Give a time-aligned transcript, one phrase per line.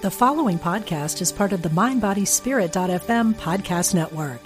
[0.00, 4.38] The following podcast is part of the MindBodySpirit.fm podcast network.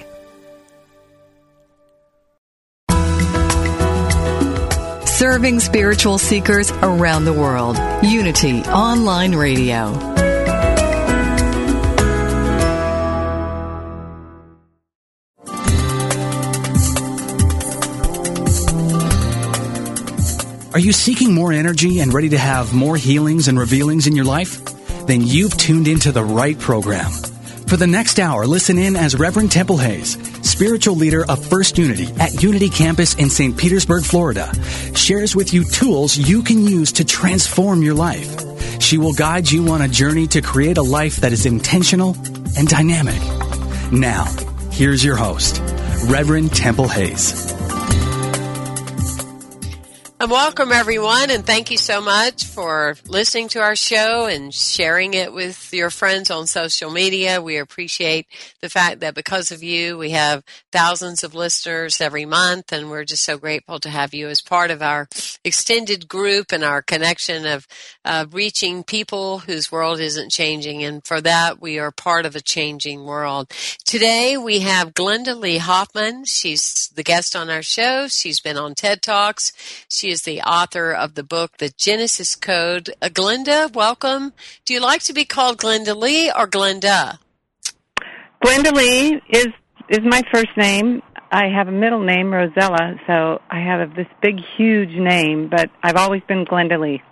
[5.06, 7.76] Serving spiritual seekers around the world.
[8.02, 9.92] Unity Online Radio.
[20.72, 24.24] Are you seeking more energy and ready to have more healings and revealings in your
[24.24, 24.62] life?
[25.06, 27.10] Then you've tuned into the right program.
[27.66, 30.16] For the next hour, listen in as Reverend Temple Hayes,
[30.48, 33.56] spiritual leader of First Unity at Unity Campus in St.
[33.56, 34.52] Petersburg, Florida,
[34.94, 38.80] shares with you tools you can use to transform your life.
[38.80, 42.14] She will guide you on a journey to create a life that is intentional
[42.56, 43.20] and dynamic.
[43.90, 44.24] Now,
[44.70, 45.60] here's your host,
[46.08, 47.51] Reverend Temple Hayes.
[50.22, 55.14] And welcome everyone and thank you so much for listening to our show and sharing
[55.14, 57.42] it with your friends on social media.
[57.42, 58.28] We appreciate
[58.60, 63.04] the fact that because of you, we have thousands of listeners every month and we're
[63.04, 65.08] just so grateful to have you as part of our
[65.42, 67.66] extended group and our connection of
[68.04, 70.84] uh, reaching people whose world isn't changing.
[70.84, 73.50] And for that, we are part of a changing world.
[73.84, 76.26] Today we have Glynda Lee Hoffmann.
[76.26, 78.06] She's the guest on our show.
[78.06, 79.52] She's been on TED Talks.
[79.88, 82.90] She is the author of the book, The Genesis Code.
[83.00, 84.34] Uh, Glynda, welcome.
[84.66, 87.18] Do you like to be called Glynda Lee or Glynda?
[88.44, 89.48] Glynda Lee is
[89.88, 91.00] is my first name.
[91.30, 95.96] I have a middle name, Rosella, so I have this big, huge name, but I've
[95.96, 97.02] always been Glynda Lee.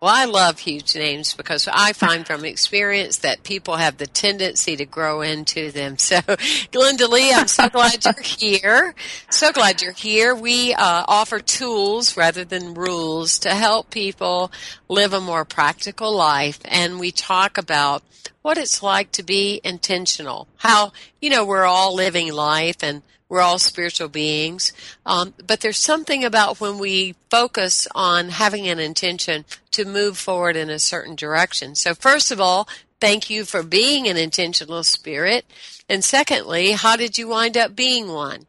[0.00, 4.76] Well, I love huge names because I find from experience that people have the tendency
[4.76, 5.96] to grow into them.
[6.08, 8.94] So, Glynda Lee, I'm so glad you're here.
[9.28, 10.34] So glad you're here.
[10.36, 14.52] We uh, offer tools rather than rules to help people
[14.88, 16.60] live a more practical life.
[16.64, 18.04] And we talk about
[18.42, 20.46] what it's like to be intentional.
[20.58, 24.72] How, you know, we're all living life and we're all spiritual beings.
[25.04, 30.56] Um, but there's something about when we focus on having an intention to move forward
[30.56, 31.74] in a certain direction.
[31.74, 32.68] So first of all,
[33.00, 35.44] thank you for being an intentional spirit.
[35.88, 38.46] And secondly, how did you wind up being one?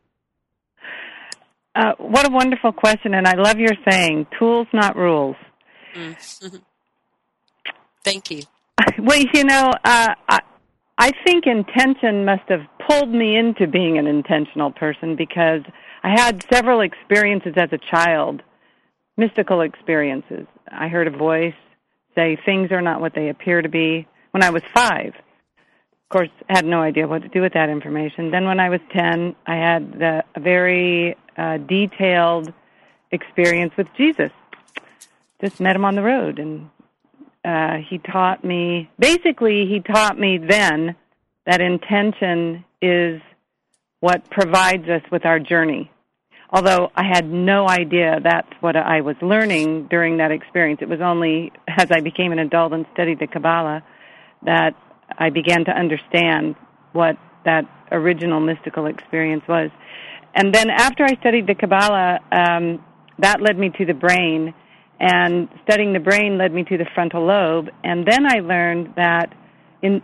[1.76, 5.36] Uh, what a wonderful question, and I love your saying, tools, not rules.
[5.96, 6.58] Mm-hmm.
[8.04, 8.44] Thank you.
[8.98, 10.40] Well, you know, uh, I,
[11.02, 15.62] I think intention must have pulled me into being an intentional person because
[16.04, 18.44] I had several experiences as a child,
[19.16, 20.46] mystical experiences.
[20.70, 21.56] I heard a voice
[22.16, 25.14] say things are not what they appear to be when I was five.
[25.16, 28.32] Of course, had no idea what to do with that information.
[28.32, 32.52] Then, when I was 10, I had the, a very uh, detailed
[33.12, 34.32] experience with Jesus.
[35.40, 36.70] Just met him on the road and
[37.46, 40.96] uh, he taught me, basically, he taught me then
[41.46, 43.22] that intention is
[44.00, 45.92] what provides us with our journey.
[46.52, 50.80] Although I had no idea that's what I was learning during that experience.
[50.82, 53.84] It was only as I became an adult and studied the Kabbalah
[54.46, 54.76] that
[55.18, 56.56] I began to understand
[56.94, 59.70] what that original mystical experience was.
[60.34, 62.84] And then after I studied the Kabbalah, um,
[63.20, 64.54] that led me to the brain
[65.00, 67.70] and studying the brain led me to the frontal lobe.
[67.84, 69.34] And then I learned that
[69.82, 70.02] in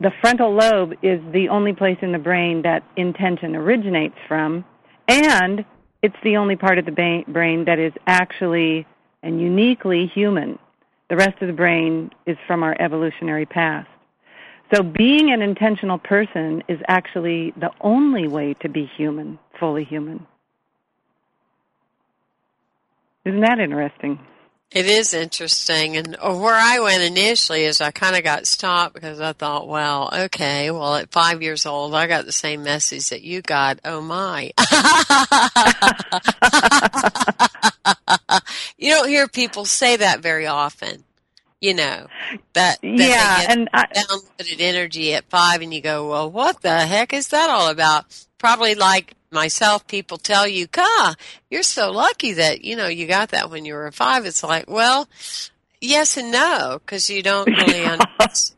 [0.00, 4.64] the frontal lobe is the only place in the brain that intention originates from,
[5.06, 5.64] and
[6.02, 8.86] it's the only part of the brain that is actually
[9.22, 10.58] and uniquely human.
[11.08, 13.88] The rest of the brain is from our evolutionary past.
[14.74, 20.26] So being an intentional person is actually the only way to be human, fully human.
[23.24, 24.18] Isn't that interesting?
[24.74, 25.98] It is interesting.
[25.98, 30.08] And where I went initially is I kind of got stopped because I thought, well,
[30.12, 33.80] okay, well, at five years old, I got the same message that you got.
[33.84, 34.44] Oh my.
[38.78, 41.04] you don't hear people say that very often.
[41.60, 42.06] You know,
[42.54, 46.86] that, that yeah, and I, downloaded energy at five and you go, well, what the
[46.86, 48.06] heck is that all about?
[48.38, 51.14] Probably like myself, people tell you, "Ka,
[51.50, 54.26] you're so lucky that you know you got that when you were five.
[54.26, 55.08] It's like, well,
[55.80, 57.84] yes and no, because you don't really.
[57.84, 58.56] understand.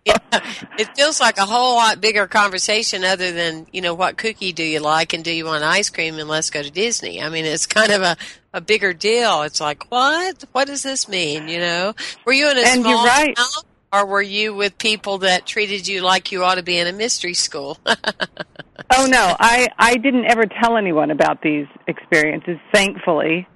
[0.78, 4.62] it feels like a whole lot bigger conversation, other than you know what cookie do
[4.62, 7.22] you like and do you want ice cream and let's go to Disney.
[7.22, 8.16] I mean, it's kind of a
[8.52, 9.42] a bigger deal.
[9.42, 10.44] It's like, what?
[10.52, 11.48] What does this mean?
[11.48, 11.94] You know,
[12.24, 13.34] were you in a and small right.
[13.34, 13.64] town?
[13.94, 16.92] Or were you with people that treated you like you ought to be in a
[16.92, 17.78] mystery school?
[17.86, 23.46] oh no, I I didn't ever tell anyone about these experiences, thankfully.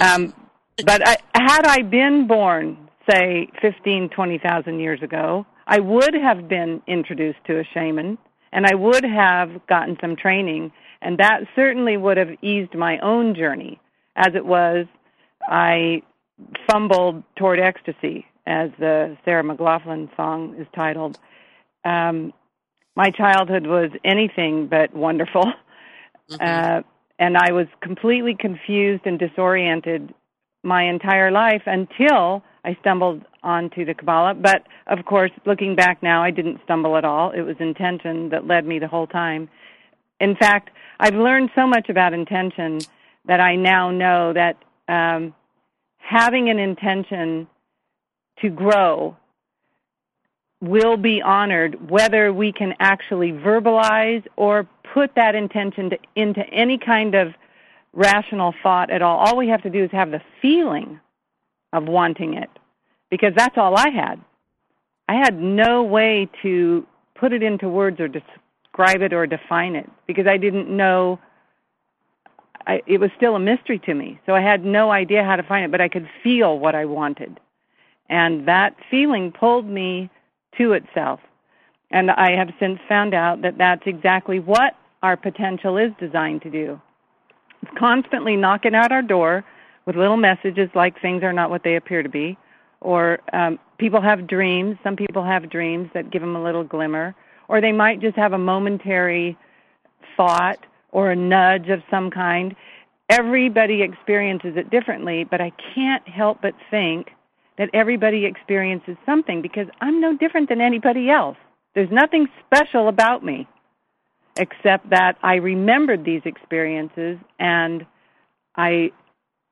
[0.00, 0.32] Um,
[0.86, 5.46] but I, had I been born say, fifteen, twenty thousand years ago.
[5.66, 8.18] I would have been introduced to a shaman,
[8.52, 13.34] and I would have gotten some training, and that certainly would have eased my own
[13.34, 13.80] journey.
[14.16, 14.86] As it was,
[15.48, 16.02] I
[16.70, 21.18] fumbled toward ecstasy, as the Sarah McLachlan song is titled.
[21.84, 22.32] Um,
[22.96, 25.44] my childhood was anything but wonderful,
[26.30, 26.34] mm-hmm.
[26.40, 26.82] uh,
[27.18, 30.12] and I was completely confused and disoriented
[30.62, 34.34] my entire life until I stumbled onto the Kabbalah.
[34.34, 37.30] But of course, looking back now, I didn't stumble at all.
[37.30, 39.48] It was intention that led me the whole time.
[40.20, 42.80] In fact, I've learned so much about intention
[43.26, 44.56] that I now know that
[44.88, 45.34] um,
[45.96, 47.48] having an intention
[48.42, 49.16] to grow
[50.60, 56.78] will be honored whether we can actually verbalize or put that intention to, into any
[56.78, 57.34] kind of
[57.92, 59.18] rational thought at all.
[59.18, 61.00] All we have to do is have the feeling
[61.72, 62.50] of wanting it
[63.10, 64.20] because that's all I had.
[65.08, 69.90] I had no way to put it into words or describe it or define it
[70.06, 71.18] because I didn't know.
[72.66, 75.42] I, it was still a mystery to me, so I had no idea how to
[75.42, 77.40] find it, but I could feel what I wanted.
[78.08, 80.10] And that feeling pulled me
[80.58, 81.20] to itself.
[81.90, 86.50] And I have since found out that that's exactly what our potential is designed to
[86.50, 86.80] do.
[87.62, 89.44] It's constantly knocking at our door
[89.86, 92.36] with little messages like things are not what they appear to be,
[92.80, 94.76] or um, people have dreams.
[94.82, 97.14] Some people have dreams that give them a little glimmer,
[97.48, 99.36] or they might just have a momentary
[100.16, 100.58] thought
[100.92, 102.54] or a nudge of some kind.
[103.08, 107.10] Everybody experiences it differently, but I can't help but think
[107.62, 111.36] that everybody experiences something because I'm no different than anybody else.
[111.76, 113.46] There's nothing special about me
[114.36, 117.86] except that I remembered these experiences and
[118.56, 118.90] I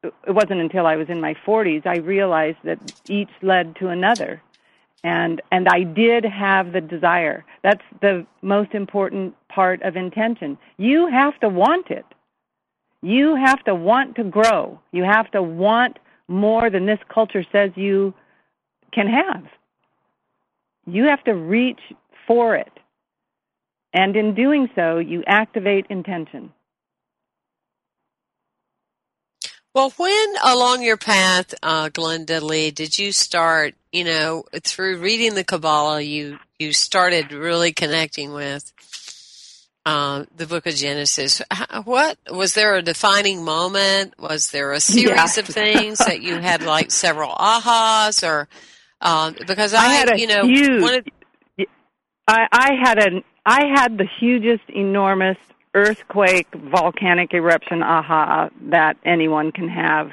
[0.03, 4.43] it wasn't until I was in my 40s I realized that each led to another.
[5.05, 7.45] And and I did have the desire.
[7.63, 10.59] That's the most important part of intention.
[10.79, 12.07] You have to want it.
[13.03, 14.81] You have to want to grow.
[14.91, 16.01] You have to want
[16.31, 18.15] more than this culture says you
[18.93, 19.45] can have.
[20.87, 21.81] You have to reach
[22.27, 22.73] for it.
[23.93, 26.53] And in doing so, you activate intention.
[29.75, 35.35] Well, when along your path, uh, Glynda Lee, did you start, you know, through reading
[35.35, 38.73] the Kabbalah, you, you started really connecting with
[39.87, 41.43] uh, the book of Genesis.
[41.85, 44.15] What was there a defining moment?
[44.19, 45.41] Was there a series yeah.
[45.41, 48.49] of things that you had like several ahas or,
[49.01, 51.11] um, because I, I had a you know, huge, wanted,
[52.29, 55.39] I, I had an, I had the hugest, enormous
[55.75, 60.11] earthquake, volcanic eruption aha that anyone can have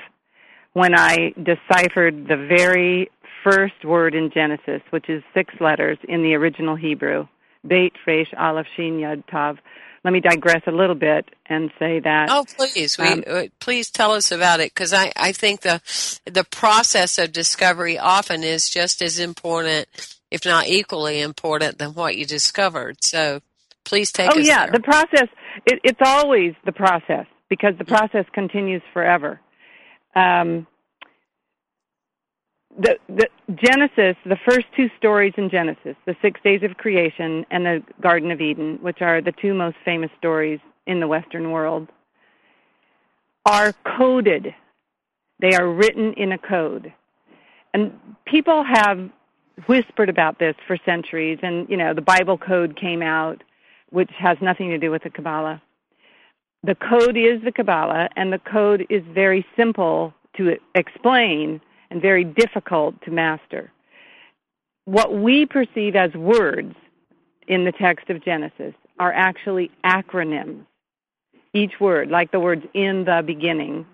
[0.74, 3.10] when I deciphered the very
[3.44, 7.28] first word in Genesis, which is six letters in the original Hebrew,
[7.68, 9.58] Beit Resh Aleph Shin Yud Tav.
[10.04, 12.28] Let me digress a little bit and say that.
[12.30, 15.82] Oh, please, um, we, uh, please tell us about it because I, I think the
[16.26, 19.88] the process of discovery often is just as important,
[20.32, 23.04] if not equally important, than what you discovered.
[23.04, 23.42] So,
[23.84, 24.30] please take.
[24.34, 24.74] Oh yeah, there.
[24.74, 25.28] the process
[25.66, 29.40] it, it's always the process because the process continues forever.
[30.16, 30.68] Um,
[32.78, 37.66] the, the Genesis, the first two stories in Genesis, the six days of creation and
[37.66, 41.88] the Garden of Eden, which are the two most famous stories in the Western world,
[43.46, 44.54] are coded.
[45.40, 46.94] They are written in a code.
[47.74, 47.94] And
[48.26, 49.10] people have
[49.66, 53.44] whispered about this for centuries, and you know, the Bible code came out
[53.90, 55.62] which has nothing to do with the Kabbalah.
[56.64, 62.24] The code is the Kabbalah, and the code is very simple to explain and very
[62.24, 63.72] difficult to master.
[64.86, 66.76] What we perceive as words
[67.48, 70.66] in the text of Genesis are actually acronyms.
[71.54, 73.86] Each word, like the words in the beginning,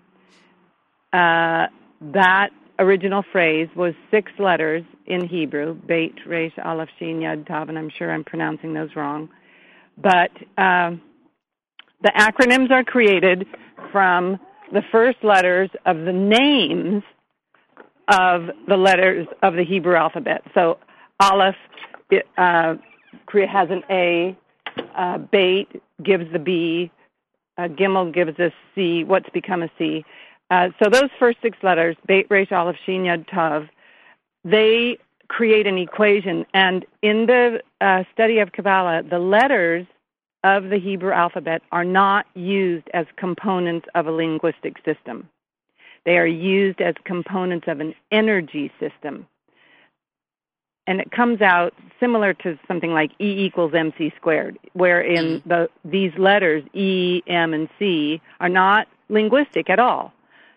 [1.12, 1.66] uh,
[2.12, 7.78] that original phrase was six letters in Hebrew, Beit, Resh, Aleph, Shin, Yud, Tav, and
[7.78, 9.28] I'm sure I'm pronouncing those wrong.
[9.96, 11.00] But um,
[12.02, 13.46] the acronyms are created
[13.92, 14.38] from
[14.72, 17.04] the first letters of the names
[18.08, 20.42] of the letters of the Hebrew alphabet.
[20.54, 20.78] So
[21.20, 21.56] Aleph
[22.36, 22.74] uh,
[23.32, 24.36] has an A,
[24.96, 26.90] uh, Beit gives the B,
[27.56, 30.04] uh, Gimel gives a C, what's become a C.
[30.50, 33.66] Uh, so those first six letters, Beit, Resh, Aleph, Shin, Yud, Tav,
[34.44, 36.44] they create an equation.
[36.52, 39.86] And in the uh, study of Kabbalah, the letters
[40.42, 45.28] of the Hebrew alphabet are not used as components of a linguistic system.
[46.04, 49.26] They are used as components of an energy system.
[50.86, 55.42] and it comes out similar to something like E equals MC squared, wherein mm.
[55.46, 60.12] the these letters E, M, and C are not linguistic at all.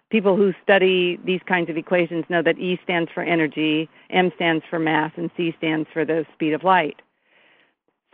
[0.09, 4.63] People who study these kinds of equations know that E stands for energy, M stands
[4.69, 7.01] for mass, and C stands for the speed of light.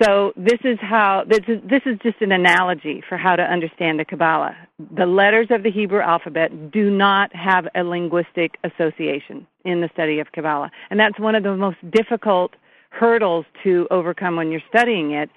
[0.02, 4.00] So this is how this is this is just an analogy for how to understand
[4.00, 4.56] the Kabbalah.
[4.96, 10.20] The letters of the Hebrew alphabet do not have a linguistic association in the study
[10.20, 12.56] of Kabbalah, and that's one of the most difficult
[12.90, 15.30] hurdles to overcome when you're studying it.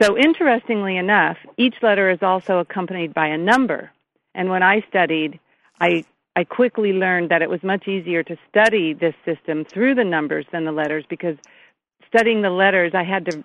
[0.00, 3.90] So interestingly enough, each letter is also accompanied by a number.
[4.34, 5.40] And when I studied,
[5.80, 6.04] I
[6.36, 10.46] I quickly learned that it was much easier to study this system through the numbers
[10.52, 11.36] than the letters because
[12.06, 13.44] studying the letters I had to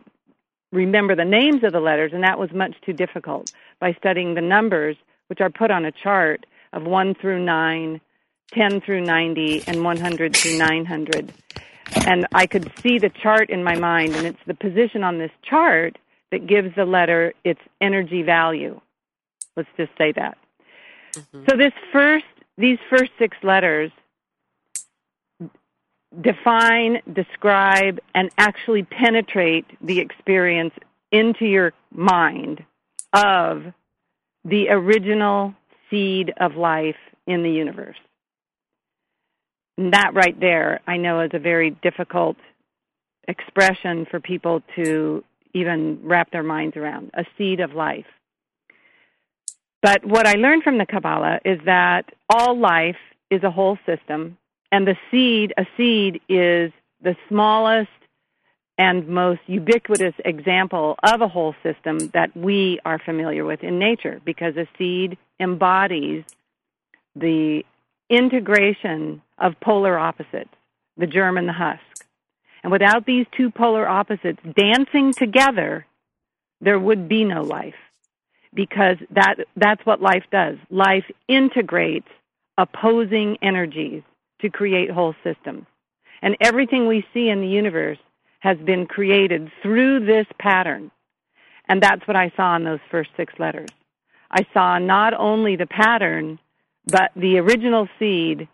[0.72, 3.52] remember the names of the letters, and that was much too difficult.
[3.80, 4.98] By studying the numbers,
[5.28, 8.02] which are put on a chart of 1 through 9,
[8.52, 11.34] 10 through 90, and 100 through 900.
[12.06, 15.32] And I could see the chart in my mind, and it's the position on this
[15.44, 15.98] chart
[16.32, 18.80] that gives the letter its energy value.
[19.56, 20.38] Let's just say that.
[21.14, 21.44] Mm-hmm.
[21.50, 22.26] So this first,
[22.58, 23.92] these first six letters
[26.22, 30.74] define, describe, and actually penetrate the experience
[31.12, 32.64] into your mind
[33.14, 33.64] of
[34.46, 35.54] the original
[35.90, 36.96] seed of life
[37.26, 37.98] in the universe.
[39.78, 42.38] And that right there, I know, is a very difficult
[43.28, 45.24] expression for people to
[45.54, 48.06] even wrap their minds around a seed of life.
[49.82, 52.98] But what I learned from the Kabbalah is that all life
[53.30, 54.38] is a whole system
[54.72, 56.72] and the seed, a seed is
[57.02, 57.90] the smallest
[58.78, 64.22] and most ubiquitous example of a whole system that we are familiar with in nature
[64.24, 66.24] because a seed embodies
[67.16, 67.64] the
[68.10, 70.54] integration of polar opposites,
[70.96, 71.82] the germ and the husk.
[72.64, 75.86] And without these two polar opposites dancing together,
[76.62, 77.76] there would be no life
[78.54, 80.58] because that, that's what life does.
[80.70, 82.08] Life integrates
[82.58, 84.04] opposing energies
[84.42, 85.66] to create whole systems.
[86.22, 88.00] And everything we see in the universe
[88.40, 90.92] has been created through this pattern.
[91.68, 93.70] And that's what I saw in those first six letters.
[94.32, 96.40] I saw not only the pattern,
[96.86, 98.48] but the original seed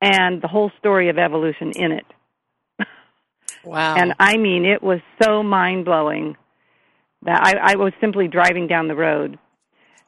[0.00, 2.06] and the whole story of evolution in it.
[3.64, 3.96] Wow.
[3.96, 6.36] and I mean, it was so mind blowing
[7.22, 9.40] that I, I was simply driving down the road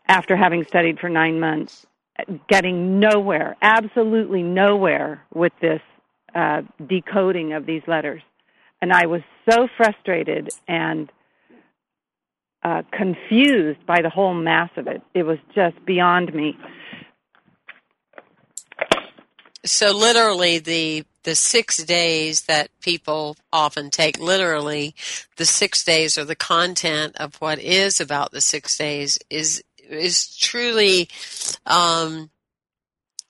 [0.06, 1.84] after having studied for nine months
[2.48, 5.80] getting nowhere, absolutely nowhere with this
[6.34, 8.22] uh, decoding of these letters.
[8.80, 11.10] And I was so frustrated and
[12.62, 15.02] uh, confused by the whole mass of it.
[15.14, 16.56] It was just beyond me.
[19.64, 24.94] So literally the the 6 days that people often take literally
[25.36, 30.36] the 6 days or the content of what is about the 6 days is is
[30.36, 31.08] truly
[31.66, 32.30] um,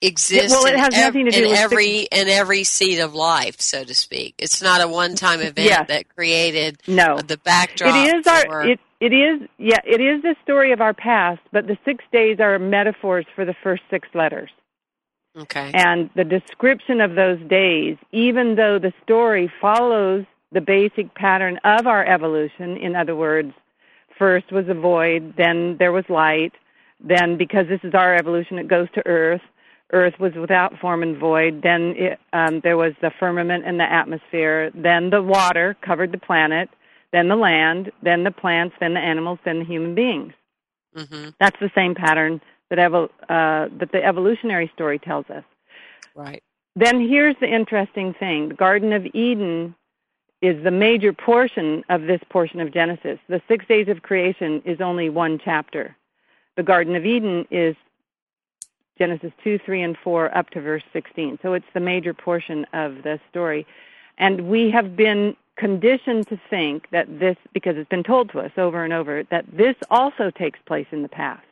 [0.00, 3.14] exists well, it has in, nothing to do in with every in every seed of
[3.14, 4.34] life, so to speak.
[4.38, 5.88] It's not a one time event yes.
[5.88, 7.18] that created no.
[7.18, 7.94] the backdrop.
[7.94, 11.40] It is our for, it it is yeah, it is the story of our past,
[11.52, 14.50] but the six days are metaphors for the first six letters.
[15.36, 15.70] Okay.
[15.72, 21.86] And the description of those days, even though the story follows the basic pattern of
[21.86, 23.52] our evolution, in other words,
[24.18, 26.52] first was a void, then there was light,
[27.00, 29.42] then because this is our evolution, it goes to earth.
[29.92, 31.62] Earth was without form and void.
[31.62, 34.70] Then it, um, there was the firmament and the atmosphere.
[34.74, 36.68] Then the water covered the planet.
[37.10, 37.90] Then the land.
[38.02, 38.76] Then the plants.
[38.80, 39.38] Then the animals.
[39.46, 40.34] Then the human beings.
[40.94, 41.30] Mm-hmm.
[41.40, 45.44] That's the same pattern that, evo- uh, that the evolutionary story tells us.
[46.14, 46.42] Right.
[46.76, 49.74] Then here's the interesting thing: the Garden of Eden
[50.40, 53.18] is the major portion of this portion of Genesis.
[53.28, 55.96] The six days of creation is only one chapter.
[56.56, 57.74] The Garden of Eden is
[58.98, 61.38] Genesis 2, 3, and 4 up to verse 16.
[61.42, 63.66] So it's the major portion of the story.
[64.18, 68.52] And we have been conditioned to think that this, because it's been told to us
[68.56, 71.44] over and over, that this also takes place in the past.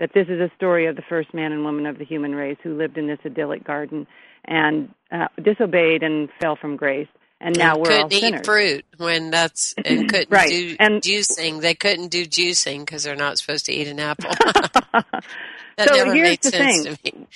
[0.00, 2.58] That this is a story of the first man and woman of the human race
[2.62, 4.06] who lived in this idyllic garden
[4.46, 7.08] and uh, disobeyed and fell from grace
[7.42, 8.40] and now and we're couldn't all sinners.
[8.40, 10.48] eat fruit when that's and couldn't right.
[10.48, 11.60] do and, juicing.
[11.60, 14.30] They couldn't do juicing because they're not supposed to eat an apple.
[15.76, 17.26] that so never here's the thing.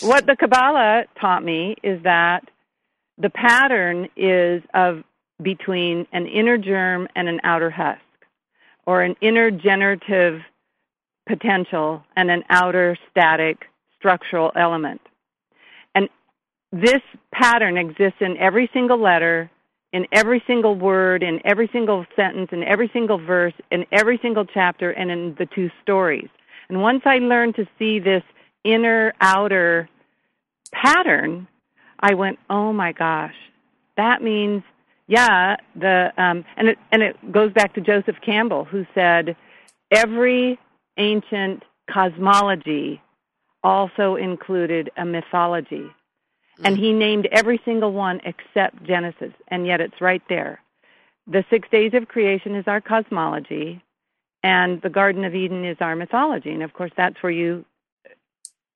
[0.00, 2.48] what the Kabbalah taught me is that
[3.18, 5.02] the pattern is of
[5.42, 8.00] between an inner germ and an outer husk,
[8.86, 10.40] or an inner generative
[11.26, 13.64] potential and an outer static
[13.98, 15.00] structural element
[16.74, 17.02] this
[17.32, 19.48] pattern exists in every single letter,
[19.92, 24.44] in every single word, in every single sentence, in every single verse, in every single
[24.44, 26.28] chapter, and in the two stories.
[26.68, 28.24] And once I learned to see this
[28.64, 29.88] inner outer
[30.72, 31.46] pattern,
[32.00, 33.36] I went, "Oh my gosh,
[33.96, 34.64] that means
[35.06, 39.36] yeah." The um, and it and it goes back to Joseph Campbell, who said
[39.92, 40.58] every
[40.96, 43.00] ancient cosmology
[43.62, 45.88] also included a mythology.
[46.62, 50.60] And he named every single one except Genesis, and yet it's right there.
[51.26, 53.82] The six days of creation is our cosmology,
[54.42, 56.50] and the Garden of Eden is our mythology.
[56.50, 57.64] And of course, that's where you,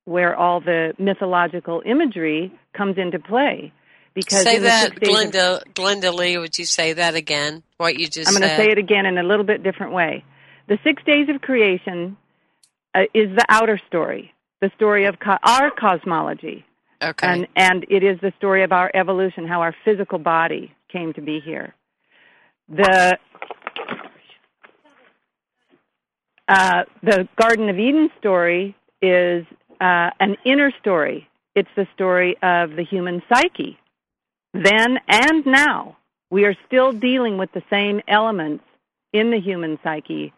[0.06, 3.72] where all the mythological imagery comes into play.
[4.14, 6.38] Because say that, Glynda, of, Glynda Lee.
[6.38, 7.62] Would you say that again?
[7.76, 8.28] What you just?
[8.28, 10.24] I'm going to say it again in a little bit different way.
[10.66, 12.16] The six days of creation
[12.94, 16.64] uh, is the outer story, the story of co- our cosmology.
[17.02, 17.26] Okay.
[17.26, 21.20] And and it is the story of our evolution, how our physical body came to
[21.20, 21.74] be here.
[22.68, 23.18] The
[26.48, 29.46] uh, the Garden of Eden story is
[29.80, 31.28] uh, an inner story.
[31.54, 33.78] It's the story of the human psyche.
[34.54, 35.96] Then and now,
[36.30, 38.64] we are still dealing with the same elements
[39.12, 40.32] in the human psyche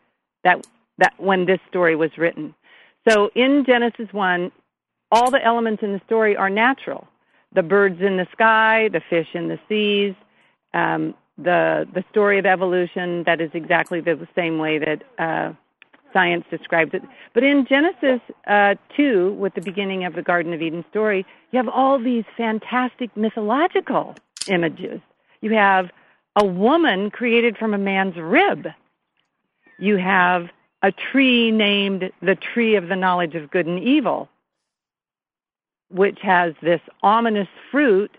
[0.44, 0.66] that
[0.98, 2.54] that when this story was written.
[3.08, 4.52] So in Genesis 1,
[5.10, 7.06] all the elements in the story are natural.
[7.52, 10.14] The birds in the sky, the fish in the seas,
[10.72, 15.52] um, the the story of evolution that is exactly the same way that uh,
[16.12, 17.02] science describes it.
[17.34, 21.56] But in Genesis uh, 2, with the beginning of the Garden of Eden story, you
[21.56, 24.14] have all these fantastic mythological
[24.48, 25.00] images.
[25.40, 25.90] You have
[26.36, 28.68] a woman created from a man's rib.
[29.78, 30.50] You have
[30.82, 34.28] a tree named the tree of the knowledge of good and evil
[35.90, 38.11] which has this ominous fruit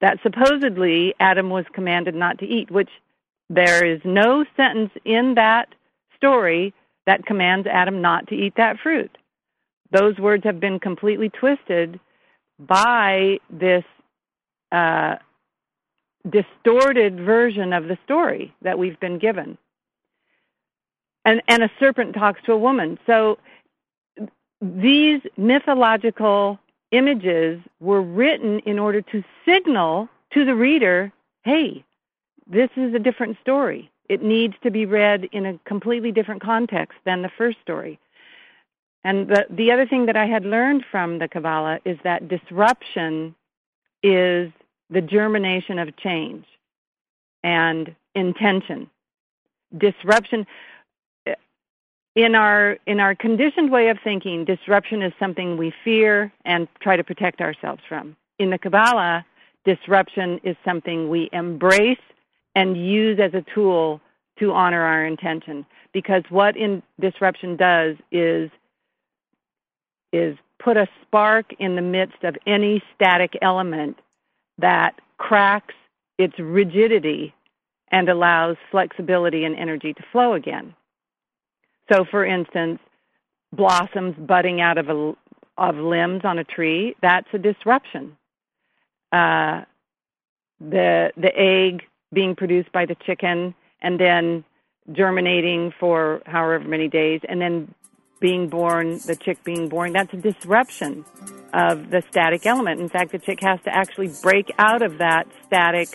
[0.00, 2.90] that supposedly Adam was commanded not to eat, which
[3.48, 5.74] there is no sentence in that
[6.16, 6.74] story
[7.06, 9.16] that commands Adam not to eat that fruit.
[9.90, 12.00] Those words have been completely twisted
[12.58, 13.84] by this
[14.72, 15.16] uh,
[16.28, 19.58] distorted version of the story that we've been given.
[21.24, 22.98] And, and a serpent talks to a woman.
[23.06, 23.38] So
[24.60, 26.58] these mythological
[26.96, 31.12] images were written in order to signal to the reader,
[31.44, 31.84] hey,
[32.46, 33.90] this is a different story.
[34.08, 37.98] It needs to be read in a completely different context than the first story.
[39.02, 43.34] And the, the other thing that I had learned from the Kabbalah is that disruption
[44.02, 44.50] is
[44.90, 46.44] the germination of change
[47.42, 48.90] and intention.
[49.76, 50.46] Disruption,
[52.14, 56.96] in our in our conditioned way of thinking, disruption is something we fear and try
[56.96, 58.16] to protect ourselves from.
[58.38, 59.24] In the Kabbalah,
[59.64, 61.98] disruption is something we embrace
[62.54, 64.00] and use as a tool
[64.38, 65.66] to honor our intention.
[65.92, 68.50] Because what in disruption does is
[70.12, 73.98] is put a spark in the midst of any static element
[74.58, 75.74] that cracks
[76.18, 77.34] its rigidity
[77.90, 80.74] and allows flexibility and energy to flow again.
[81.92, 82.80] So, for instance,
[83.52, 85.12] blossoms budding out of a,
[85.58, 88.16] of limbs on a tree, that's a disruption.
[89.12, 89.62] Uh,
[90.60, 94.44] the the egg being produced by the chicken and then
[94.92, 97.74] germinating for however many days and then
[98.20, 101.04] being born, the chick being born, that's a disruption
[101.52, 102.80] of the static element.
[102.80, 105.88] In fact, the chick has to actually break out of that static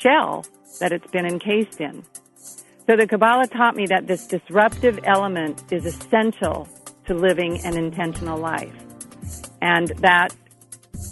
[0.00, 0.44] shell
[0.78, 2.04] that it's been encased in.
[2.86, 6.68] So the Kabbalah taught me that this disruptive element is essential
[7.06, 8.74] to living an intentional life.
[9.60, 10.34] And that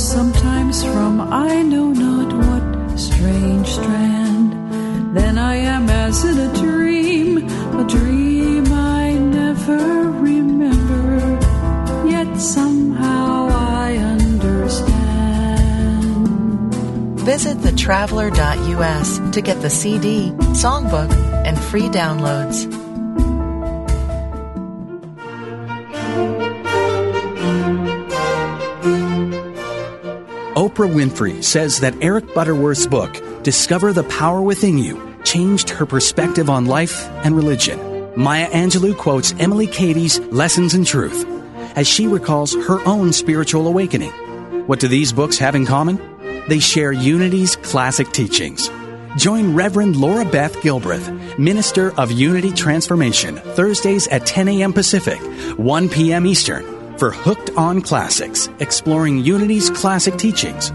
[0.00, 4.52] sometimes from I know not what strange strand.
[5.16, 7.38] Then I am as in a dream,
[7.78, 11.38] a dream I never remember,
[12.08, 15.04] yet somehow I understand.
[17.20, 21.12] Visit thetraveler.us to get the CD, songbook,
[21.44, 22.81] and free downloads.
[30.72, 36.48] Oprah Winfrey says that Eric Butterworth's book, Discover the Power Within You, changed her perspective
[36.48, 37.78] on life and religion.
[38.16, 41.26] Maya Angelou quotes Emilie Cady's Lessons in Truth
[41.76, 44.12] as she recalls her own spiritual awakening.
[44.66, 46.00] What do these books have in common?
[46.48, 48.70] They share Unity's classic teachings.
[49.18, 54.72] Join Reverend Laura Beth Gilbreth, Minister of Unity Transformation, Thursdays at 10 a.m.
[54.72, 55.20] Pacific,
[55.58, 56.24] 1 p.m.
[56.24, 56.64] Eastern,
[57.02, 60.68] for Hooked on Classics, exploring Unity's classic teachings.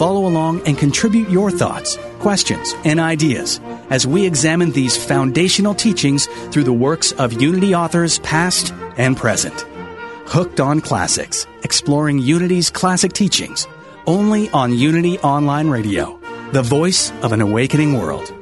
[0.00, 6.26] Follow along and contribute your thoughts, questions, and ideas as we examine these foundational teachings
[6.50, 9.60] through the works of Unity authors past and present.
[10.26, 13.68] Hooked on Classics, exploring Unity's classic teachings,
[14.08, 16.18] only on Unity Online Radio,
[16.50, 18.34] the voice of an awakening world.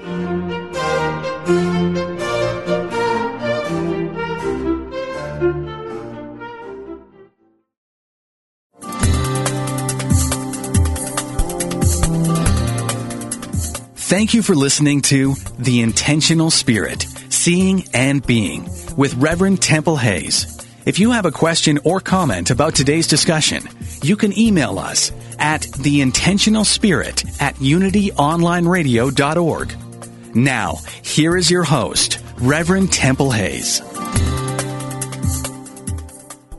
[14.18, 20.58] Thank you for listening to The Intentional Spirit, Seeing and Being with Reverend Temple Hayes.
[20.84, 23.62] If you have a question or comment about today's discussion,
[24.02, 30.34] you can email us at theintentionalspirit at unityonlineradio.org.
[30.34, 33.80] Now, here is your host, Reverend Temple Hayes.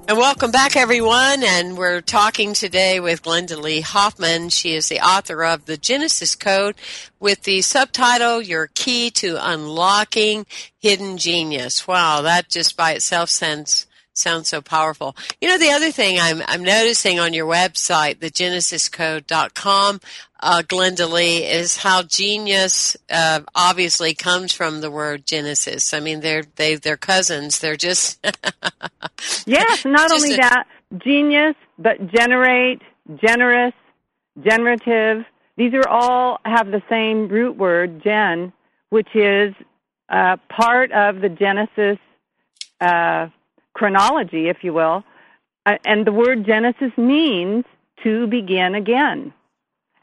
[0.10, 1.44] And welcome back, everyone.
[1.44, 4.50] And we're talking today with Glynda Lee Hoffmann.
[4.50, 6.74] She is the author of The Genesis Code
[7.20, 10.48] with the subtitle Your Key to Unlocking
[10.80, 11.88] Hidden Genius.
[11.88, 15.16] Wow, that just by itself sounds sounds so powerful.
[15.40, 20.02] You know, the other thing I'm, I'm noticing on your website, thegenesiscode.com,
[20.40, 25.94] uh, Glynda Lee, is how genius, uh, obviously comes from the word Genesis.
[25.94, 27.60] I mean, they're, they, they're cousins.
[27.60, 28.26] They're just.
[29.46, 32.82] yes, not only a, that, genius, but generate,
[33.16, 33.74] generous,
[34.42, 35.26] generative.
[35.58, 38.54] These are all have the same root word, gen,
[38.90, 39.54] which is
[40.10, 41.98] uh, part of the Genesis
[42.82, 43.28] uh,
[43.74, 45.04] chronology, if you will.
[45.66, 47.66] Uh, and the word Genesis means
[48.04, 49.34] to begin again.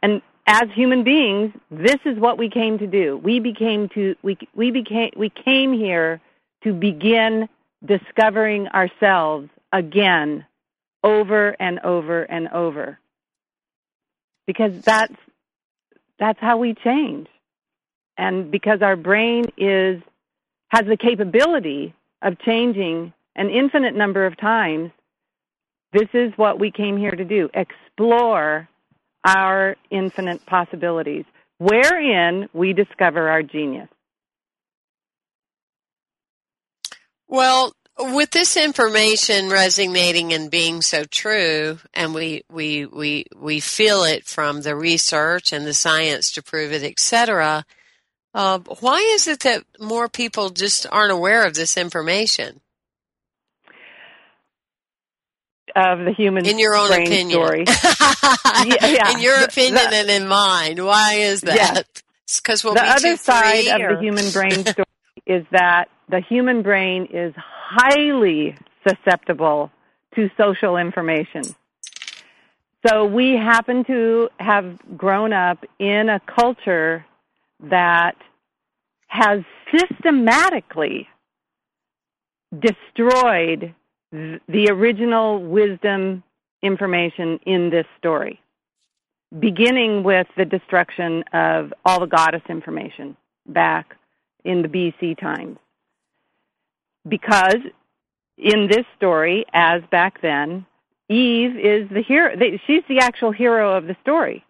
[0.03, 3.17] And as human beings, this is what we came to do.
[3.19, 6.21] We became to we we became we came here
[6.63, 7.49] to begin
[7.85, 10.45] discovering ourselves again
[11.03, 12.99] over and over and over.
[14.47, 15.15] Because that's
[16.19, 17.29] that's how we change.
[18.17, 20.03] And because our brain is
[20.69, 24.91] has the capability of changing an infinite number of times,
[25.93, 28.69] this is what we came here to do explore
[29.27, 31.25] our infinite possibilities,
[31.59, 33.89] wherein we discover our genius.
[37.29, 44.05] Well, with this information resonating and being so true, and we we we we feel
[44.05, 47.65] it from the research and the science to prove it, etc.
[48.35, 52.61] Uh, why is it that more people just aren't aware of this information?
[55.77, 57.31] Of the human in your own brain opinion.
[57.31, 57.65] story.
[58.65, 59.11] yeah, yeah.
[59.13, 61.85] In your opinion the, and in mine, why is that?
[62.35, 63.91] Because we'll the other side or...
[63.91, 64.87] of the human brain story
[65.27, 68.57] is that the human brain is highly
[68.89, 69.71] susceptible
[70.15, 71.43] to social information.
[72.87, 77.05] So we happen to have grown up in a culture
[77.65, 78.17] that
[79.09, 79.43] has
[79.77, 81.09] systematically
[82.57, 83.75] destroyed
[84.13, 86.23] the original wisdom
[86.63, 88.41] information in this story,
[89.39, 93.17] beginning with the destruction of all the goddess information
[93.47, 93.97] back
[94.45, 95.59] in the BC times.
[97.09, 97.59] Because
[98.39, 100.67] in this story, as back then,
[101.09, 102.37] Eve is the hero.
[102.67, 104.45] She's the actual hero of the story.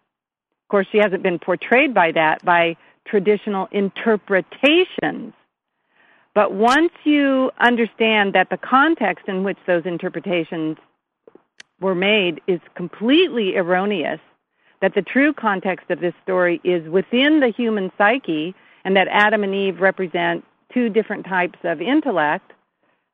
[0.65, 5.33] Of course, she hasn't been portrayed by that by traditional interpretations.
[6.37, 10.77] But once you understand that the context in which those interpretations
[11.81, 14.19] were made is completely erroneous,
[14.79, 18.53] that the true context of this story is within the human psyche,
[18.85, 22.53] and that Adam and Eve represent two different types of intellect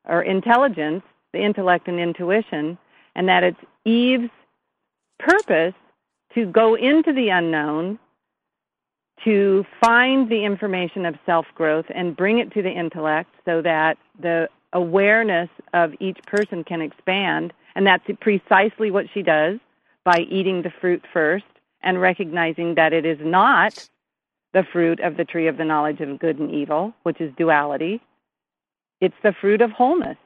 [0.06, 2.76] or intelligence, the intellect and intuition,
[3.16, 4.28] and that it's Eve's
[5.18, 5.72] purpose
[6.34, 7.98] to go into the unknown,
[9.24, 13.96] to find the information of self growth and bring it to the intellect so that
[14.20, 17.52] the awareness of each person can expand.
[17.76, 19.58] And that's precisely what she does
[20.04, 21.44] by eating the fruit first
[21.82, 23.88] and recognizing that it is not
[24.52, 28.00] the fruit of the tree of the knowledge of good and evil, which is duality.
[29.00, 30.16] It's the fruit of wholeness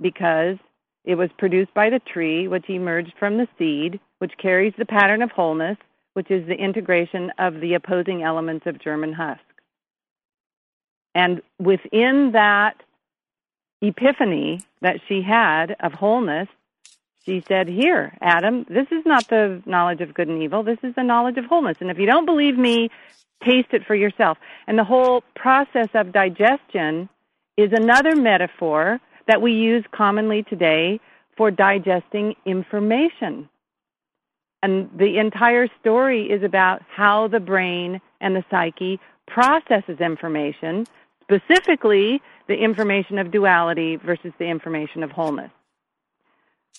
[0.00, 0.56] because
[1.04, 5.22] it was produced by the tree, which emerged from the seed, which carries the pattern
[5.22, 5.78] of wholeness,
[6.14, 9.40] which is the integration of the opposing elements of German husk.
[11.14, 12.82] And within that
[13.82, 16.48] epiphany that she had of wholeness,
[17.24, 20.62] she said, Here, Adam, this is not the knowledge of good and evil.
[20.62, 21.76] This is the knowledge of wholeness.
[21.80, 22.90] And if you don't believe me,
[23.44, 24.38] taste it for yourself.
[24.66, 27.08] And the whole process of digestion
[27.56, 30.98] is another metaphor that we use commonly today
[31.36, 33.48] for digesting information.
[34.62, 40.86] And the entire story is about how the brain and the psyche processes information,
[41.22, 45.50] specifically the information of duality versus the information of wholeness.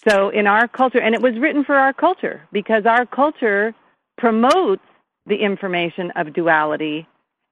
[0.08, 3.74] So in our culture, and it was written for our culture because our culture
[4.18, 4.84] promotes
[5.26, 7.08] the information of duality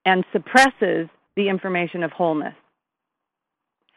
[0.05, 2.55] and suppresses the information of wholeness.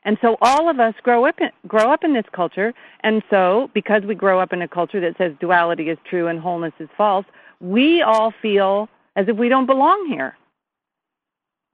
[0.05, 3.71] And so all of us grow up in, grow up in this culture, and so
[3.73, 6.89] because we grow up in a culture that says duality is true and wholeness is
[6.97, 7.27] false,
[7.61, 10.37] we all feel as if we don't belong here.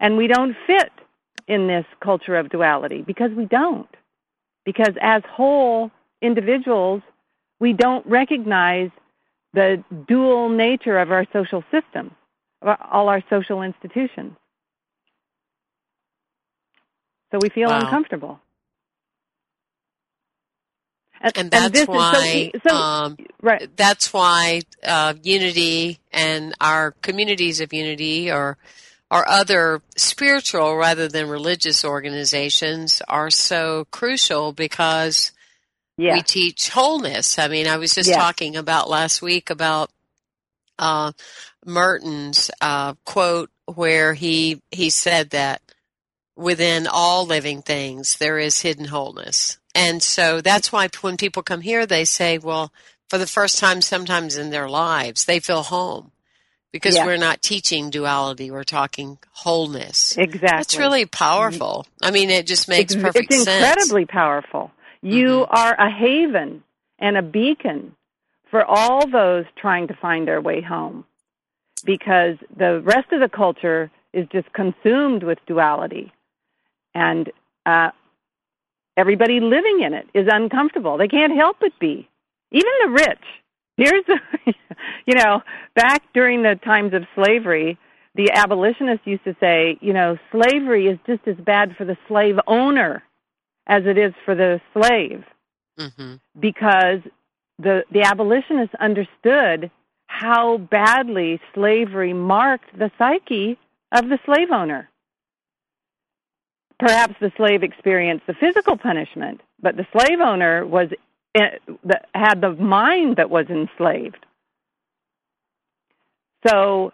[0.01, 0.93] And we don't fit
[1.49, 3.89] in this culture of duality because we don't.
[4.65, 7.03] Because as whole individuals,
[7.59, 8.91] we don't recognize
[9.55, 12.15] the dual nature of our social system,
[12.63, 14.37] all our social institutions.
[17.31, 17.81] So we feel wow.
[17.81, 18.41] uncomfortable.
[21.21, 23.69] And, and that's and why so, so, um, right.
[23.77, 28.57] that's why uh, unity and our communities of unity or
[29.11, 35.33] or other spiritual rather than religious organizations are so crucial because
[35.97, 36.13] yeah.
[36.13, 37.39] we teach wholeness.
[37.39, 38.17] I mean, I was just yeah.
[38.17, 39.91] talking about last week about
[40.79, 41.13] uh,
[41.65, 45.63] Merton's uh, quote where he he said that
[46.39, 49.59] within all living things, there is hidden wholeness.
[49.75, 52.73] And so that's why when people come here, they say, well,
[53.09, 56.13] for the first time sometimes in their lives, they feel home
[56.73, 57.07] because yeah.
[57.07, 58.51] we're not teaching duality.
[58.51, 60.17] We're talking wholeness.
[60.17, 60.49] Exactly.
[60.49, 61.87] That's really powerful.
[62.01, 63.49] I mean, it just makes it's, perfect sense.
[63.49, 64.71] It's incredibly powerful.
[65.03, 65.57] You mm-hmm.
[65.57, 66.63] are a haven
[67.01, 67.97] and a beacon
[68.51, 71.05] for all those trying to find their way home
[71.85, 76.13] because the rest of the culture is just consumed with duality
[76.99, 77.31] and
[77.65, 77.91] uh,
[78.97, 80.99] everybody living in it is uncomfortable.
[80.99, 82.09] They can't help but be.
[82.51, 83.25] Even the rich.
[83.77, 84.19] Here's, the,
[85.07, 85.43] you know,
[85.77, 87.79] back during the times of slavery,
[88.17, 92.37] the abolitionists used to say, you know, slavery is just as bad for the slave
[92.49, 93.05] owner
[93.69, 95.23] as it is for the slave,
[95.79, 96.15] mm-hmm.
[96.41, 97.01] because
[97.59, 99.71] the the abolitionists understood
[100.07, 103.59] how badly slavery marked the psyche
[103.93, 104.89] of the slave owner.
[106.79, 110.89] Perhaps the slave experienced the physical punishment, but the slave owner was
[111.35, 111.59] eh,
[112.15, 114.25] had the mind that was enslaved.
[116.47, 116.93] So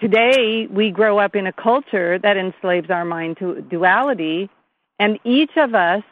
[0.00, 4.48] today we grow up in a culture that enslaves our mind to duality,
[4.98, 6.02] and each of us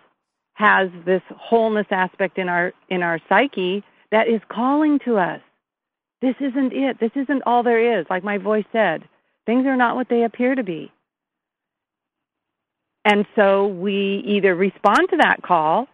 [0.55, 5.41] has this wholeness aspect in our in our psyche that is calling to us.
[6.21, 6.99] This isn't it.
[7.01, 8.07] This isn't all there is.
[8.09, 9.05] Like my voice said,
[9.45, 10.93] things are not what they appear to be.
[13.07, 15.87] And so we either respond to that call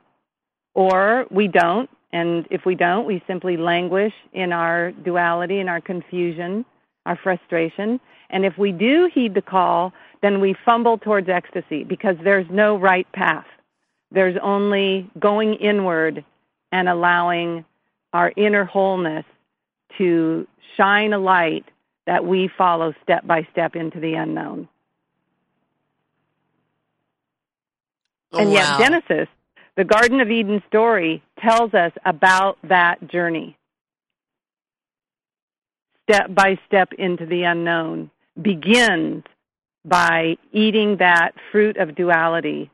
[0.74, 1.90] or we don't.
[2.14, 6.64] And if we don't, we simply languish in our duality, in our confusion,
[7.04, 8.00] our frustration.
[8.30, 12.78] And if we do heed the call, then we fumble towards ecstasy because there's no
[12.78, 13.46] right path.
[14.12, 16.24] there's only going inward
[16.70, 17.64] and allowing
[18.12, 19.24] our inner wholeness
[19.98, 20.46] to
[20.76, 21.64] shine a light
[22.06, 24.68] that we follow step by step into the unknown.
[28.32, 28.78] Oh, and yet, wow.
[28.78, 29.28] Genesis,
[29.76, 33.56] the Garden of Eden story, tells us about that journey.
[36.08, 39.24] Step by step into the unknown begins
[39.84, 42.70] by eating that fruit of duality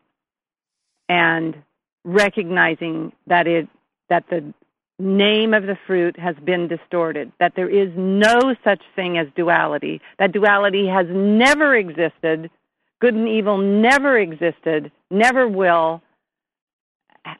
[1.08, 1.56] and
[2.04, 3.68] recognizing that it
[4.08, 4.52] that the
[4.98, 10.00] name of the fruit has been distorted that there is no such thing as duality
[10.18, 12.50] that duality has never existed
[13.00, 16.02] good and evil never existed never will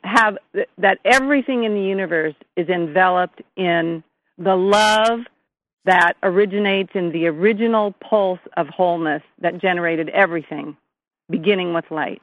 [0.02, 0.38] have
[0.78, 4.02] that everything in the universe is enveloped in
[4.36, 5.20] the love
[5.84, 10.76] that originates in the original pulse of wholeness that generated everything
[11.30, 12.22] beginning with light.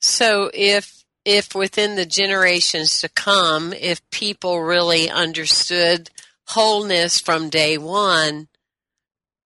[0.00, 6.10] So if if within the generations to come, if people really understood
[6.48, 8.48] wholeness from day one,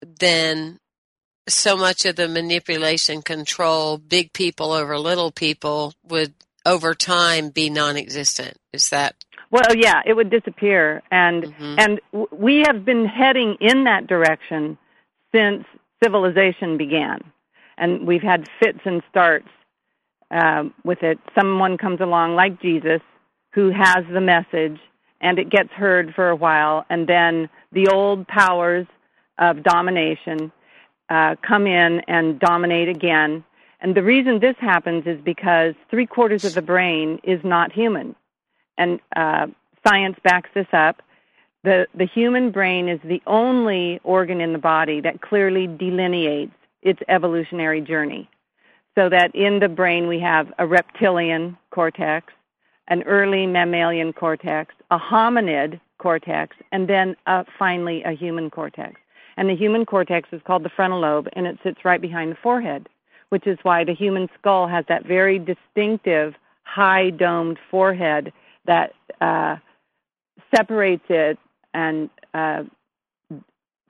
[0.00, 0.78] then
[1.48, 7.70] so much of the manipulation, control, big people over little people would over time be
[7.70, 8.56] non-existent.
[8.72, 9.14] Is that
[9.50, 11.78] well yeah it would disappear and Mhm.
[11.78, 12.00] and
[12.32, 14.76] we have been heading in that direction
[15.32, 15.64] since
[16.02, 17.20] civilization began
[17.78, 19.48] and we've had fits and starts
[20.30, 21.18] um, with it.
[21.38, 23.00] Someone comes along like Jesus
[23.52, 24.78] who has the message
[25.20, 28.86] and it gets heard for a while, and then the old powers
[29.38, 30.52] of domination
[31.08, 33.44] uh, come in and dominate again.
[33.80, 38.14] And the reason this happens is because three quarters of the brain is not human.
[38.78, 39.46] And uh,
[39.86, 41.02] science backs this up.
[41.64, 47.00] The, the human brain is the only organ in the body that clearly delineates its
[47.08, 48.28] evolutionary journey
[48.96, 52.32] so that in the brain we have a reptilian cortex,
[52.88, 59.00] an early mammalian cortex, a hominid cortex, and then uh, finally a human cortex.
[59.36, 62.38] And the human cortex is called the frontal lobe, and it sits right behind the
[62.42, 62.88] forehead,
[63.28, 68.32] which is why the human skull has that very distinctive high domed forehead
[68.66, 69.56] that uh,
[70.54, 71.38] separates it
[71.74, 72.62] and uh,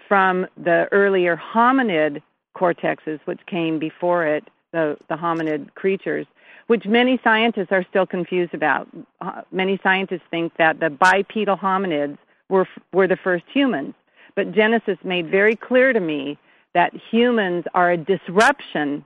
[0.08, 2.22] from the earlier hominid
[2.56, 6.26] cortexes, which came before it, the, the hominid creatures,
[6.66, 8.88] which many scientists are still confused about.
[9.20, 13.94] Uh, many scientists think that the bipedal hominids were, were the first humans.
[14.36, 16.38] But Genesis made very clear to me
[16.74, 19.04] that humans are a disruption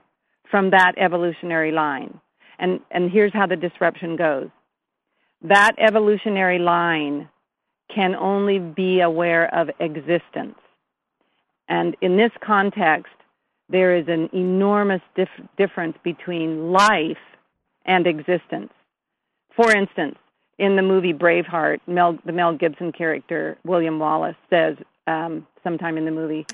[0.49, 2.19] from that evolutionary line.
[2.59, 4.49] And, and here's how the disruption goes
[5.43, 7.27] that evolutionary line
[7.89, 10.55] can only be aware of existence.
[11.67, 13.13] And in this context,
[13.67, 17.17] there is an enormous dif- difference between life
[17.85, 18.71] and existence.
[19.55, 20.17] For instance,
[20.59, 26.05] in the movie Braveheart, Mel, the Mel Gibson character, William Wallace, says um, sometime in
[26.05, 26.45] the movie,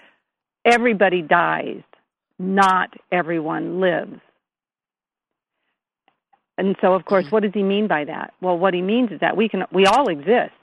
[0.65, 1.81] everybody dies,
[2.39, 4.19] not everyone lives.
[6.57, 8.33] And so, of course, what does he mean by that?
[8.41, 10.53] Well, what he means is that we can, we all exist,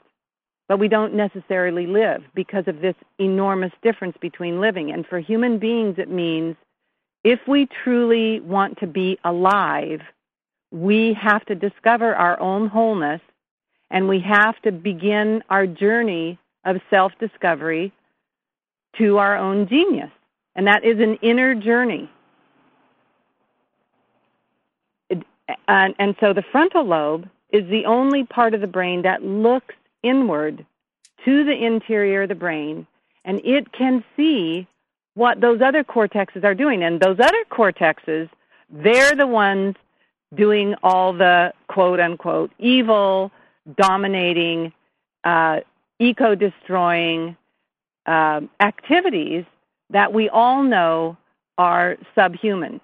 [0.67, 4.91] but we don't necessarily live because of this enormous difference between living.
[4.91, 6.57] And for human beings, it means
[7.23, 10.01] if we truly want to be alive,
[10.71, 13.21] we have to discover our own wholeness
[13.89, 17.91] and we have to begin our journey of self discovery
[18.97, 20.11] to our own genius.
[20.55, 22.09] And that is an inner journey.
[25.09, 25.23] It,
[25.67, 29.75] and, and so the frontal lobe is the only part of the brain that looks
[30.01, 30.65] inward
[31.25, 32.87] to the interior of the brain
[33.25, 34.67] and it can see
[35.15, 36.83] what those other cortexes are doing.
[36.83, 38.29] And those other cortexes,
[38.69, 39.75] they're the ones
[40.33, 43.31] doing all the quote unquote evil,
[43.75, 44.71] dominating,
[45.23, 45.61] uh,
[45.99, 47.35] eco destroying
[48.05, 49.45] uh, activities
[49.89, 51.17] that we all know
[51.57, 52.81] are subhuman.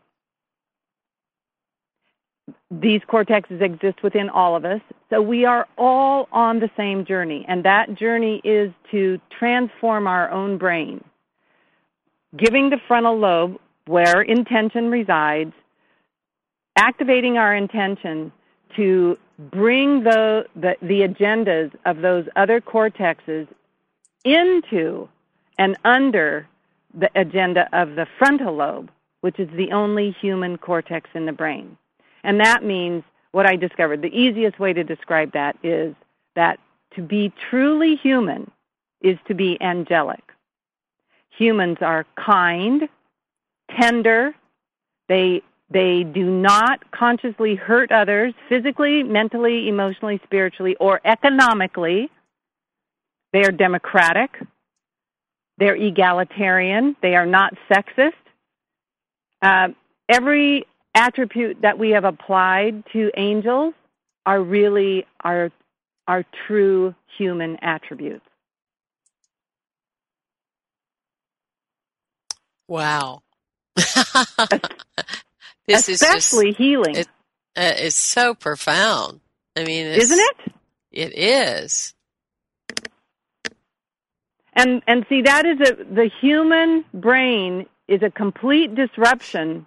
[2.70, 7.46] These cortexes exist within all of us, so we are all on the same journey,
[7.48, 11.04] and that journey is to transform our own brain,
[12.38, 13.58] giving the frontal lobe
[13.88, 15.54] where intention resides,
[16.78, 18.32] activating our intention
[18.76, 23.48] to bring the, the, the agendas of those other cortexes
[24.24, 25.08] into
[25.58, 26.48] and under
[26.94, 28.92] the agenda of the frontal lobe,
[29.22, 31.78] which is the only human cortex in the brain.
[32.24, 34.02] And that means what I discovered.
[34.02, 35.96] The easiest way to describe that is
[36.36, 36.60] that
[36.96, 38.52] to be truly human
[39.02, 40.24] is to be angelic.
[41.38, 42.90] Humans are kind,
[43.80, 44.36] tender,
[45.08, 45.42] they
[45.72, 52.10] They do not consciously hurt others physically, mentally, emotionally, spiritually, or economically.
[53.32, 54.32] They are democratic.
[55.58, 56.98] They're egalitarian.
[57.02, 58.12] They are not sexist.
[59.42, 59.70] Uh,
[60.10, 63.74] every attribute that we have applied to angels
[64.26, 65.52] are really our,
[66.08, 68.26] our true human attributes.
[72.68, 73.22] Wow.
[75.68, 76.96] this Especially is just, healing.
[76.96, 77.08] It,
[77.56, 79.22] uh, it's so profound.
[79.56, 80.54] I mean, isn't it?
[80.92, 81.94] It is.
[84.54, 89.66] And and see that is a the human brain is a complete disruption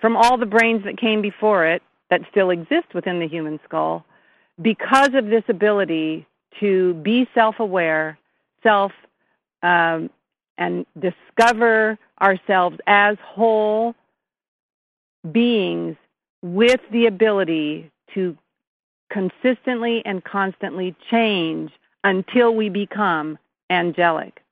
[0.00, 4.04] from all the brains that came before it that still exist within the human skull
[4.60, 6.26] because of this ability
[6.60, 8.18] to be self-aware,
[8.62, 8.92] self
[9.62, 10.10] um,
[10.56, 13.94] and discover ourselves as whole
[15.30, 15.96] beings
[16.42, 18.36] with the ability to
[19.10, 21.70] consistently and constantly change
[22.04, 23.38] until we become
[23.70, 24.42] angelic.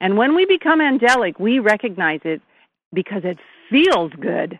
[0.00, 2.42] And when we become angelic, we recognize it
[2.92, 3.38] because it
[3.70, 4.58] feels good.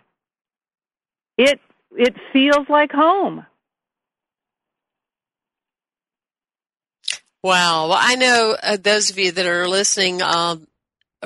[1.39, 1.61] It
[1.97, 3.47] it feels like home.
[7.43, 7.89] Wow.
[7.89, 10.67] Well, I know uh, those of you that are listening um,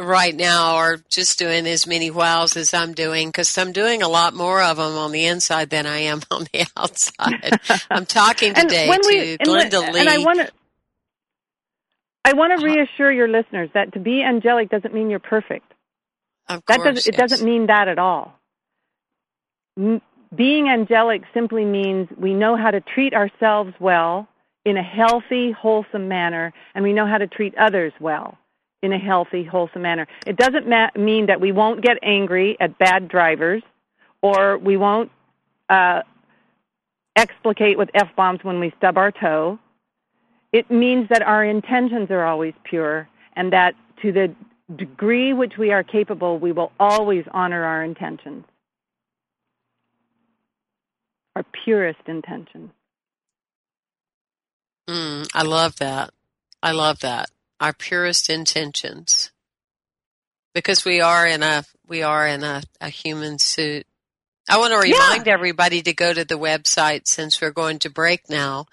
[0.01, 4.09] right now are just doing as many wows as I'm doing because I'm doing a
[4.09, 7.61] lot more of them on the inside than I am on the outside.
[7.91, 10.01] I'm talking today we, to Glynda Lee.
[10.01, 10.51] And I want to.
[12.23, 12.75] I want to uh-huh.
[12.75, 15.73] reassure your listeners that to be angelic doesn't mean you're perfect.
[16.49, 17.31] Of that course, doesn't, it yes.
[17.31, 18.35] doesn't mean that at all.
[19.77, 24.29] Being angelic simply means we know how to treat ourselves well
[24.67, 28.37] in a healthy, wholesome manner, and we know how to treat others well
[28.83, 30.07] in a healthy, wholesome manner.
[30.27, 33.63] It doesn't ma- mean that we won't get angry at bad drivers
[34.23, 35.11] or we won't
[35.69, 36.03] uh,
[37.17, 39.59] explicate with F bombs when we stub our toe.
[40.53, 44.35] It means that our intentions are always pure and that to the
[44.77, 48.45] degree which we are capable, we will always honor our intentions,
[51.37, 52.71] our purest intentions.
[54.89, 56.11] Mm, I love that.
[56.63, 57.31] I love that
[57.61, 59.31] our purest intentions.
[60.55, 63.87] Because we are in a we are in a, a human suit.
[64.49, 65.33] I want to remind yeah.
[65.33, 68.67] everybody to go to the website since we're going to break now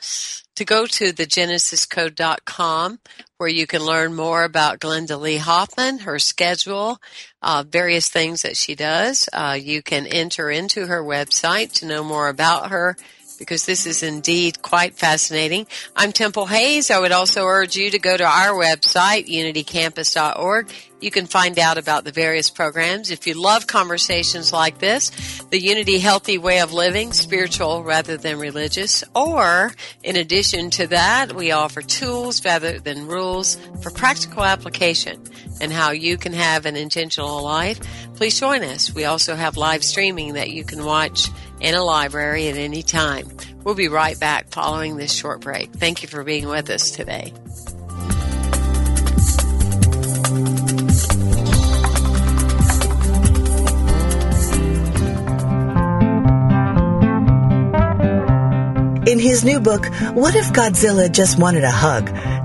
[0.55, 2.99] to go to thegenesiscode.com
[3.37, 6.99] where you can learn more about Glynda Lee Hoffmann her schedule
[7.43, 9.29] uh, various things that she does.
[9.31, 12.97] Uh, you can enter into her website to know more about her
[13.37, 15.67] because this is indeed quite fascinating.
[15.95, 16.91] I'm Temple Hayes.
[16.91, 20.71] I would also urge you to go to our website, unitycampus.org.
[20.99, 23.11] You can find out about the various programs.
[23.11, 25.11] If you love conversations like this,
[25.51, 29.73] the Unity Healthy Way of Living, spiritual rather than religious, or
[30.03, 35.21] in addition to that, we offer tools rather than rules for practical application
[35.61, 37.79] and how you can have an intentional life.
[38.15, 38.91] Please join us.
[38.93, 41.29] We also have live streaming that you can watch
[41.59, 43.27] in a library at any time.
[43.63, 45.73] We'll be right back following this short break.
[45.73, 47.33] Thank you for being with us today.
[59.07, 62.09] In his new book, What If Godzilla Just Wanted a Hug?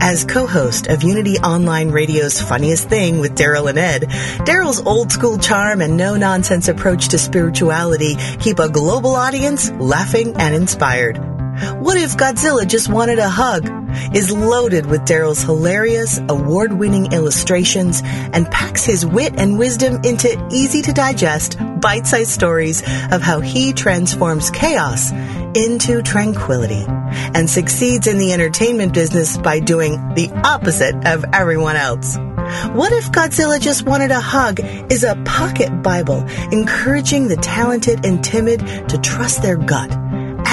[0.00, 4.02] As co-host of Unity Online Radio's Funniest Thing with Daryl and Ed,
[4.46, 10.54] Daryl's old school charm and no-nonsense approach to spirituality keep a global audience laughing and
[10.54, 11.37] inspired.
[11.80, 13.78] What if Godzilla just wanted a hug?
[14.14, 20.82] is loaded with Daryl's hilarious, award-winning illustrations and packs his wit and wisdom into easy
[20.82, 25.10] to digest, bite-sized stories of how he transforms chaos
[25.54, 32.16] into tranquility and succeeds in the entertainment business by doing the opposite of everyone else.
[32.72, 38.24] What if Godzilla just wanted a hug is a pocket Bible encouraging the talented and
[38.24, 39.90] timid to trust their gut,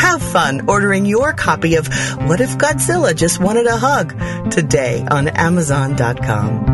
[0.00, 1.86] Have fun ordering your copy of
[2.26, 4.18] What If Godzilla Just Wanted a Hug
[4.50, 6.64] today on Amazon.com.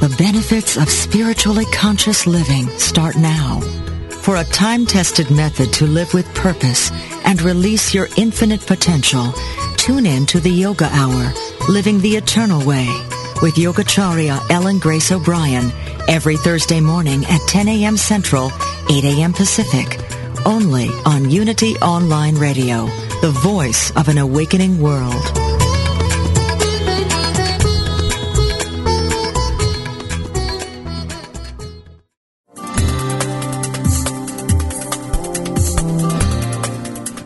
[0.00, 3.60] The benefits of spiritually conscious living start now.
[4.22, 6.90] For a time-tested method to live with purpose
[7.26, 9.34] and release your infinite potential,
[9.76, 11.32] tune in to the Yoga Hour,
[11.68, 12.88] Living the Eternal Way,
[13.42, 15.72] with Yogacharya Ellen Grace O'Brien
[16.08, 17.96] every Thursday morning at 10 a.m.
[17.96, 18.52] Central,
[18.88, 19.32] 8 a.m.
[19.32, 19.98] Pacific,
[20.46, 22.86] only on Unity Online Radio,
[23.20, 25.22] the voice of an awakening world.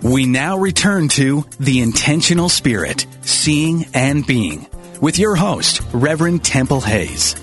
[0.03, 4.67] We now return to The Intentional Spirit, Seeing and Being,
[5.01, 7.35] with your host, Reverend Temple Hayes.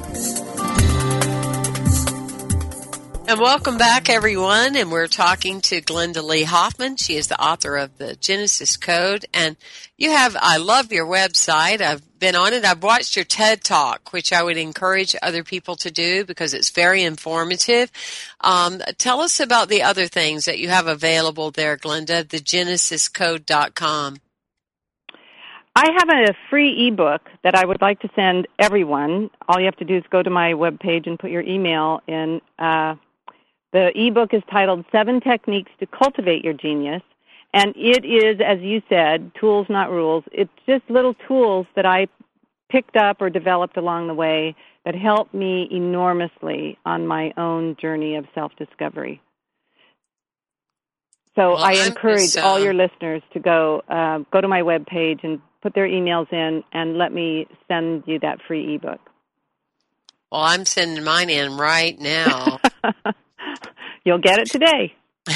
[3.26, 4.76] And welcome back, everyone.
[4.76, 6.98] And we're talking to Glynda Lee Hoffmann.
[6.98, 9.26] She is the author of the Genesis Code.
[9.34, 9.56] And
[9.98, 11.82] you have, I love your website.
[11.82, 12.64] I've been on it.
[12.64, 16.70] I've watched your TED Talk, which I would encourage other people to do because it's
[16.70, 17.92] very informative.
[18.42, 24.18] Um, tell us about the other things that you have available there, Glynda, the genesiscode.com.
[25.76, 29.32] I have a free ebook that I would like to send everyone.
[29.48, 32.42] All you have to do is go to my webpage and put your email in.
[32.60, 32.96] Uh,
[33.72, 37.02] the ebook is titled Seven Techniques to Cultivate Your Genius.
[37.56, 40.24] And it is, as you said, tools, not rules.
[40.32, 42.08] It's just little tools that I
[42.70, 44.56] picked up or developed along the way
[44.86, 49.22] that helped me enormously on my own journey of self discovery.
[51.36, 55.24] So Well, I encourage all um, your listeners to go uh, go to my webpage
[55.24, 59.00] and put their emails in and let me send you that free ebook.
[60.32, 62.60] Well, I'm sending mine in right now.
[64.04, 64.94] You'll get it today.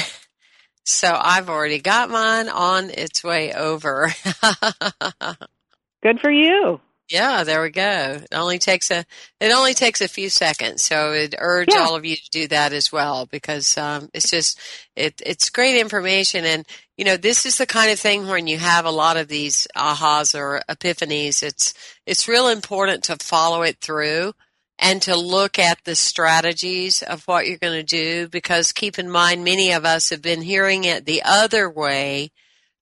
[0.84, 4.12] so I've already got mine on its way over.
[6.02, 6.80] Good for you.
[7.08, 8.18] Yeah, there we go.
[8.20, 9.04] It only takes a
[9.40, 10.84] it only takes a few seconds.
[10.84, 11.86] So I'd urge Yeah.
[11.86, 14.60] all of you to do that as well because um, it's just
[14.94, 16.66] it it's great information and
[16.98, 19.66] you know this is the kind of thing when you have a lot of these
[19.76, 21.42] ahas or epiphanies.
[21.42, 21.72] It's
[22.06, 24.34] it's real important to follow it through
[24.78, 29.10] and to look at the strategies of what you're going to do because keep in
[29.10, 32.30] mind many of us have been hearing it the other way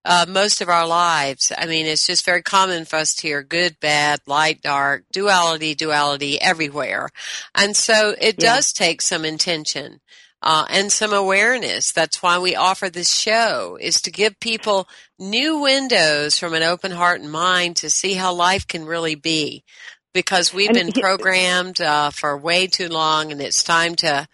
[0.05, 1.53] uh, most of our lives.
[1.59, 5.75] I mean, it's just very common for us to hear good, bad, light, dark, duality,
[5.75, 7.09] duality everywhere.
[7.55, 8.55] And so it Yeah.
[8.55, 10.01] does take some intention.
[10.43, 11.93] Uh, and some awareness.
[11.93, 14.87] That's why we offer this show is to give people
[15.18, 19.64] new windows from an open heart and mind to see how life can really be.
[20.12, 24.28] Because we've been programmed uh, for way too long, and it's time to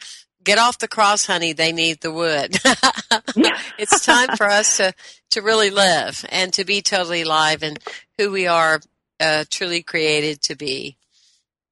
[0.44, 1.53] get off the cross, honey.
[1.53, 2.57] They need the wood.
[3.78, 4.92] it's time for us to
[5.30, 7.78] to really live and to be totally alive and
[8.18, 8.80] who we are
[9.18, 10.96] uh, truly created to be.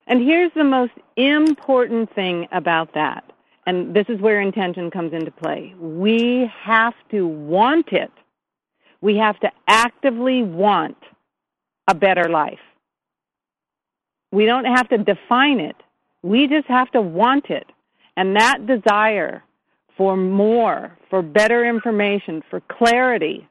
[0.06, 3.29] And here's the most important thing about that.
[3.66, 5.74] And this is where intention comes into play.
[5.78, 8.10] We have to want it.
[9.00, 10.96] We have to actively want
[11.88, 12.58] a better life.
[14.32, 15.76] We don't have to define it.
[16.22, 17.66] We just have to want it.
[18.16, 19.42] And that desire
[19.96, 23.48] for more, for better information, for clarity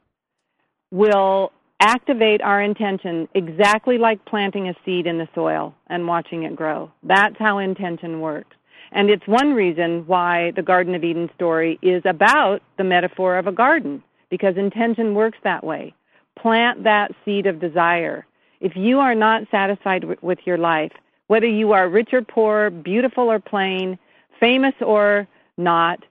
[0.92, 6.56] will activate our intention exactly like planting a seed in the soil and watching it
[6.56, 6.92] grow.
[7.04, 8.56] That's how intention works.
[8.92, 13.48] And it's one reason why the Garden of Eden story is about the metaphor of
[13.48, 15.94] a garden, because intention works that way.
[16.38, 18.26] Plant that seed of desire.
[18.62, 20.92] If you are not satisfied w- with your life,
[21.28, 24.00] whether you are rich or poor, beautiful or plain,
[24.40, 25.28] famous or
[25.58, 26.04] not,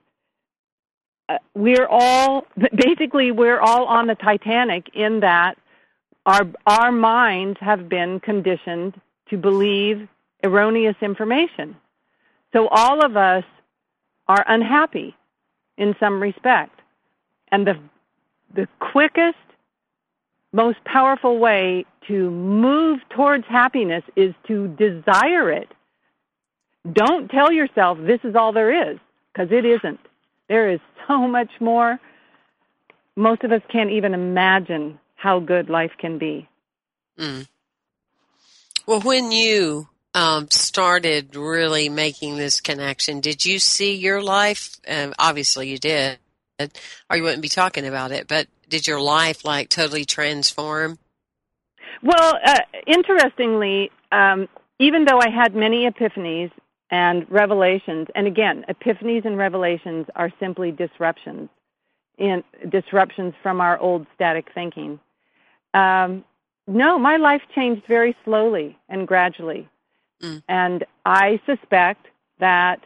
[1.27, 5.57] uh, we're all basically we're all on the Titanic in that
[6.25, 8.99] our our minds have been conditioned
[9.29, 10.07] to believe
[10.43, 11.75] erroneous information.
[12.53, 13.43] So all of us
[14.27, 15.15] are unhappy
[15.77, 16.79] in some respect.
[17.51, 17.79] And the
[18.53, 19.37] the quickest
[20.51, 25.69] most powerful way to move towards happiness is to desire it.
[26.91, 28.97] Don't tell yourself this is all there is
[29.31, 29.99] because it isn't.
[30.47, 31.99] There is so much more.
[33.15, 36.47] Most of us can't even imagine how good life can be.
[37.19, 37.47] Mm.
[38.87, 39.87] Well, when you
[40.19, 44.77] um, started really making this connection, did you see your life?
[44.85, 46.19] Uh, obviously, you did,
[47.09, 48.27] or you wouldn't be talking about it.
[48.27, 50.99] But did your life like totally transform?
[52.03, 56.51] Well, uh, interestingly, um, even though I had many epiphanies
[56.91, 61.49] and revelations, and again, epiphanies and revelations are simply disruptions
[62.17, 64.99] in disruptions from our old static thinking.
[65.73, 66.25] Um,
[66.67, 69.69] no, my life changed very slowly and gradually.
[70.21, 70.43] Mm.
[70.47, 72.07] And I suspect
[72.39, 72.79] that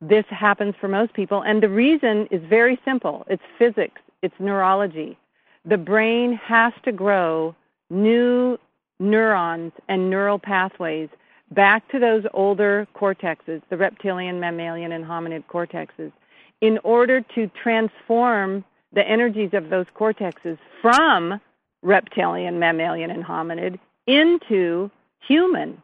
[0.00, 1.42] this happens for most people.
[1.42, 5.18] And the reason is very simple it's physics, it's neurology.
[5.64, 7.54] The brain has to grow
[7.90, 8.58] new
[9.00, 11.08] neurons and neural pathways
[11.50, 16.12] back to those older cortexes, the reptilian, mammalian, and hominid cortexes,
[16.60, 21.40] in order to transform the energies of those cortexes from
[21.82, 24.90] reptilian, mammalian, and hominid into
[25.26, 25.80] human.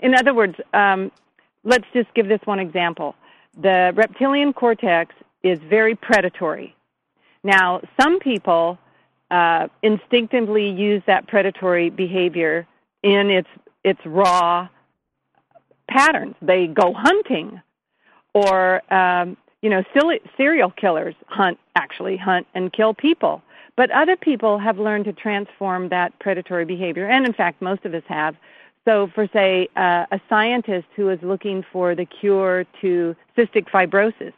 [0.00, 1.10] In other words, um,
[1.64, 3.14] let's just give this one example.
[3.60, 6.74] The reptilian cortex is very predatory.
[7.42, 8.78] Now, some people
[9.30, 12.66] uh, instinctively use that predatory behavior
[13.02, 13.48] in its
[13.84, 14.68] its raw
[15.88, 16.34] patterns.
[16.42, 17.60] They go hunting,
[18.34, 19.82] or um, you know,
[20.36, 23.42] serial killers hunt actually hunt and kill people.
[23.76, 27.94] But other people have learned to transform that predatory behavior, and in fact, most of
[27.94, 28.36] us have.
[28.86, 34.32] So, for say, uh, a scientist who is looking for the cure to cystic fibrosis,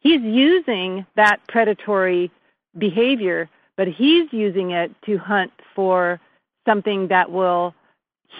[0.00, 2.30] he's using that predatory
[2.76, 6.20] behavior, but he's using it to hunt for
[6.66, 7.74] something that will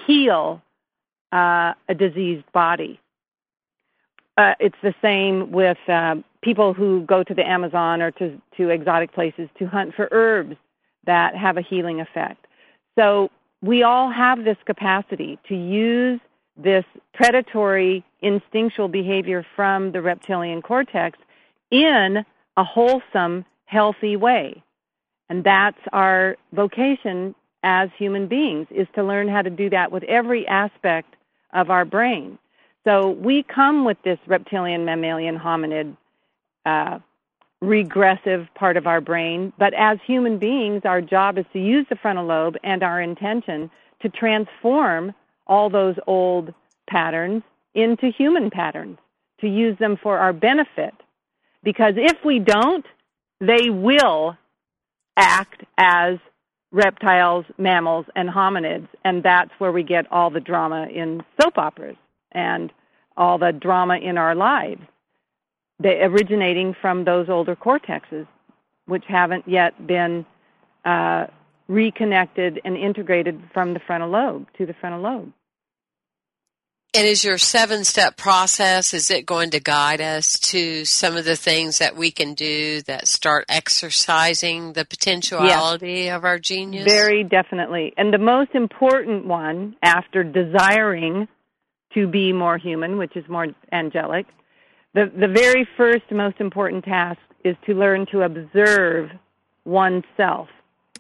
[0.07, 0.61] heal
[1.33, 3.01] uh, a diseased body.
[4.37, 8.69] Uh, it's the same with uh, people who go to the Amazon or to, to
[8.69, 10.57] exotic places to hunt for herbs
[11.07, 12.47] that have a healing effect.
[12.99, 13.31] So
[13.63, 16.21] we all have this capacity to use
[16.57, 16.85] this
[17.15, 21.19] predatory instinctual behavior from the reptilian cortex
[21.71, 22.25] in
[22.57, 24.63] a wholesome, healthy way.
[25.29, 30.03] And that's our vocation as human beings is to learn how to do that with
[30.05, 31.15] every aspect
[31.53, 32.39] of our brain.
[32.85, 35.97] So we come with this reptilian, mammalian, hominid
[36.65, 36.99] uh,
[37.61, 39.53] regressive part of our brain.
[39.59, 43.71] But as human beings, our job is to use the frontal lobe and our intention
[44.01, 45.13] to transform
[45.47, 46.55] all those old
[46.89, 47.43] patterns
[47.75, 48.99] into human patterns,
[49.41, 50.95] to use them for our benefit.
[51.63, 52.87] Because if we don't,
[53.41, 54.37] they will
[55.17, 56.19] act as
[56.71, 61.97] reptiles, mammals, and hominids, and that's where we get all the drama in soap operas
[62.33, 62.73] and
[63.17, 64.83] all the drama in our lives
[65.81, 68.27] they, originating from those older cortexes,
[68.87, 70.27] which haven't yet been
[70.85, 71.27] uh,
[71.69, 75.33] reconnected and integrated from the frontal lobe to the frontal lobe.
[76.95, 81.27] And is your seven step process, is it going to guide us to some of
[81.27, 86.17] the things that we can do that start exercising the potentiality yes.
[86.17, 86.91] of our genius?
[86.91, 87.93] Very definitely.
[87.99, 91.29] And the most important one, after desiring
[91.93, 94.27] to be more human, which is more angelic,
[94.95, 99.11] the, the very first most important task is to learn to observe
[99.65, 100.49] oneself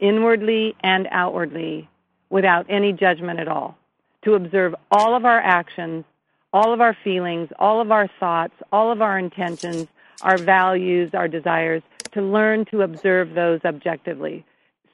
[0.01, 1.89] inwardly and outwardly
[2.30, 3.76] without any judgment at all.
[4.24, 6.05] To observe all of our actions,
[6.53, 9.86] all of our feelings, all of our thoughts, all of our intentions,
[10.22, 11.82] our values, our desires,
[12.12, 14.45] to learn to observe those objectively,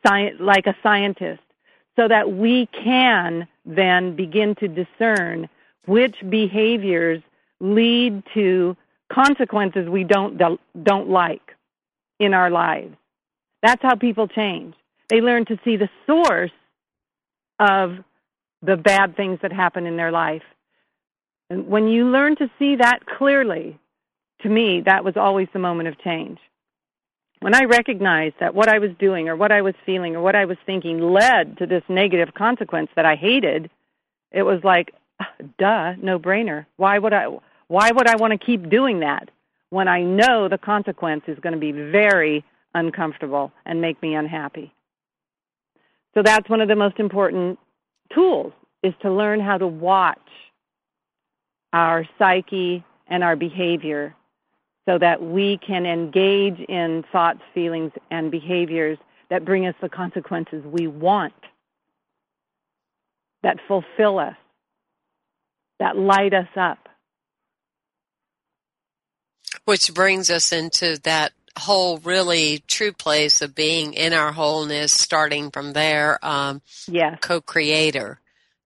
[0.04, 1.42] sci- like a scientist,
[1.96, 5.48] so that we can then begin to discern
[5.86, 7.22] which behaviors
[7.60, 8.76] lead to
[9.14, 10.40] consequences we don't
[10.82, 11.54] don't like
[12.18, 12.96] in our lives.
[13.62, 14.74] That's how people change.
[15.08, 16.50] They learn to see the source
[17.58, 17.96] of
[18.62, 20.42] the bad things that happen in their life.
[21.50, 23.78] And when you learn to see that clearly,
[24.42, 26.38] to me, that was always the moment of change.
[27.40, 30.34] When I recognized that what I was doing or what I was feeling or what
[30.34, 33.70] I was thinking led to this negative consequence that I hated,
[34.32, 36.64] it was like, ah, duh, no brainer.
[36.76, 37.26] Why would I
[37.68, 39.30] why would I want to keep doing that
[39.70, 42.44] when I know the consequence is going to be very
[42.74, 44.72] uncomfortable and make me unhappy?
[46.14, 47.58] So that's one of the most important
[48.14, 48.52] tools
[48.82, 50.18] is to learn how to watch
[51.72, 54.14] our psyche and our behavior
[54.86, 58.98] so that we can engage in thoughts, feelings, and behaviors
[59.30, 61.32] that bring us the consequences we want,
[63.42, 64.36] that fulfill us,
[65.80, 66.88] that light us up.
[69.64, 75.50] Which brings us into that whole really true place of being in our wholeness, starting
[75.50, 77.18] from there, um, yes.
[77.20, 78.20] co-creator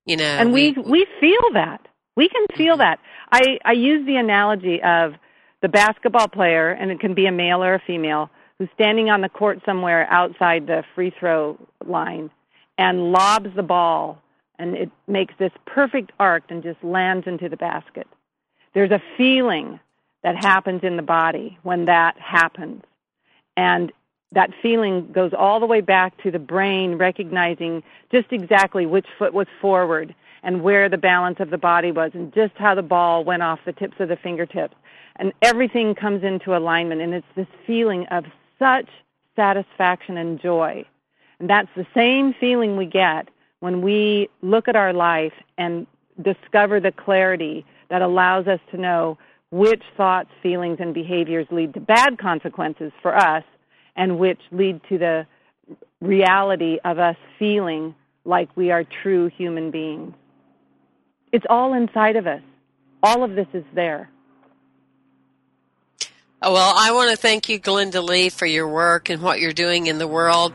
[0.06, 1.86] You know, and we we feel that.
[2.16, 2.98] We can feel that.
[3.30, 5.14] I I use the analogy of
[5.60, 9.20] the basketball player, and it can be a male or a female, who's standing on
[9.20, 12.30] the court somewhere outside the free throw line
[12.78, 14.22] and lobs the ball,
[14.58, 18.06] and it makes this perfect arc and just lands into the basket.
[18.72, 19.80] There's a feeling
[20.22, 22.82] that happens in the body when that happens.
[23.56, 23.92] And
[24.32, 29.32] that feeling goes all the way back to the brain recognizing just exactly which foot
[29.32, 33.24] was forward and where the balance of the body was and just how the ball
[33.24, 34.74] went off the tips of the fingertips.
[35.16, 38.24] And everything comes into alignment and it's this feeling of
[38.58, 38.88] such
[39.34, 40.84] satisfaction and joy.
[41.40, 43.28] And that's the same feeling we get
[43.60, 45.86] when we look at our life and
[46.22, 49.18] discover the clarity that allows us to know
[49.50, 53.44] which thoughts, feelings, and behaviors lead to bad consequences for us
[53.96, 55.26] and which lead to the
[56.00, 57.94] reality of us feeling
[58.24, 60.14] like we are true human beings.
[61.32, 62.42] It's all inside of us.
[63.02, 64.10] All of this is there.
[66.40, 69.52] Oh, well, I want to thank you, Glynda Lee, for your work and what you're
[69.52, 70.52] doing in the world.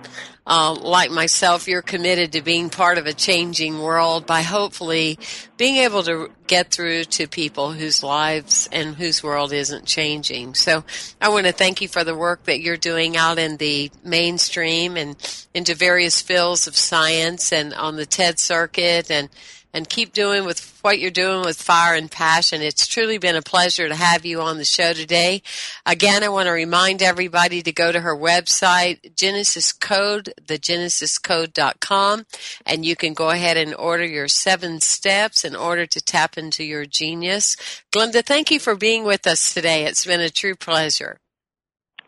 [0.47, 5.19] Uh, like myself, you're committed to being part of a changing world by hopefully
[5.57, 10.53] being able to get through to people whose lives and whose world isn't changing.
[10.53, 10.85] So
[11.19, 14.95] I want to thank you for the work that you're doing out in the mainstream
[14.95, 15.15] and
[15.53, 19.29] into various fields of science and on the TED circuit and
[19.73, 22.61] and keep doing with what you're doing with fire and passion.
[22.61, 25.41] It's truly been a pleasure to have you on the show today.
[25.85, 32.25] Again, I want to remind everybody to go to her website, Genesis Code, thegenesiscode.com,
[32.65, 36.63] and you can go ahead and order your seven steps in order to tap into
[36.63, 37.55] your genius.
[37.91, 39.85] Glynda, thank you for being with us today.
[39.85, 41.17] It's been a true pleasure.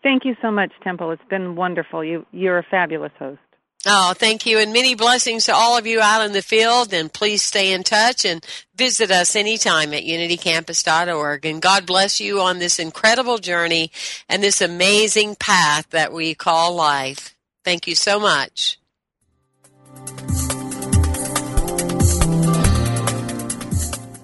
[0.03, 1.09] Thank you so much, Temple.
[1.11, 2.03] It's been wonderful.
[2.03, 3.39] You, you're a fabulous host.
[3.87, 4.57] Oh, thank you.
[4.57, 6.91] And many blessings to all of you out in the field.
[6.91, 8.43] And please stay in touch and
[8.75, 11.45] visit us anytime at unitycampus.org.
[11.45, 13.91] And God bless you on this incredible journey
[14.27, 17.35] and this amazing path that we call life.
[17.63, 18.79] Thank you so much.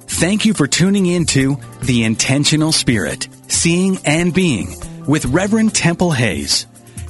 [0.07, 4.75] Thank you for tuning in to The Intentional Spirit, Seeing and Being
[5.07, 6.67] with Reverend Temple Hayes.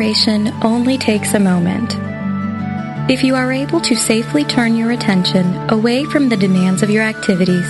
[0.00, 1.94] Inspiration only takes a moment.
[3.10, 7.02] If you are able to safely turn your attention away from the demands of your
[7.02, 7.68] activities,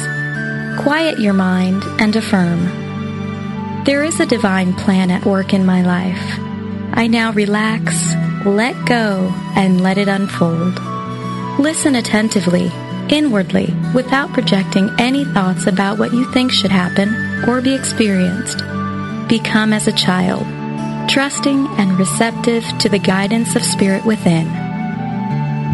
[0.81, 3.83] quiet your mind and affirm.
[3.85, 6.23] There is a divine plan at work in my life.
[6.93, 8.15] I now relax,
[8.47, 10.79] let go, and let it unfold.
[11.59, 12.71] Listen attentively,
[13.09, 17.09] inwardly, without projecting any thoughts about what you think should happen
[17.49, 18.59] or be experienced.
[19.29, 20.47] Become as a child
[21.11, 24.47] trusting and receptive to the guidance of Spirit within.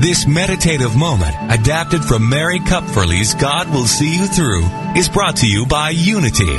[0.00, 4.64] This meditative moment, adapted from Mary Kupferle's God Will See You Through,
[4.96, 6.56] is brought to you by Unity.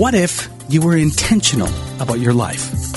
[0.00, 1.68] What if you were intentional
[2.00, 2.77] about your life?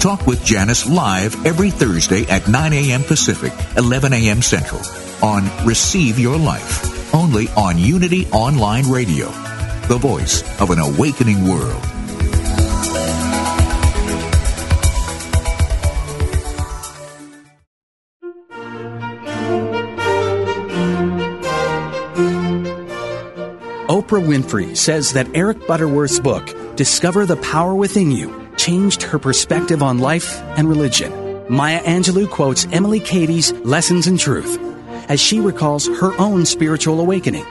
[0.00, 3.02] Talk with Janice live every Thursday at 9 a.m.
[3.02, 4.40] Pacific, 11 a.m.
[4.40, 4.80] Central
[5.22, 9.26] on Receive Your Life, only on Unity Online Radio,
[9.88, 11.82] the voice of an awakening world.
[23.90, 29.82] Oprah Winfrey says that Eric Butterworth's book, Discover the Power Within You, changed her perspective
[29.82, 31.10] on life and religion.
[31.48, 34.58] Maya Angelou quotes Emilie Cady's Lessons in Truth
[35.08, 37.44] as she recalls her own spiritual awakening.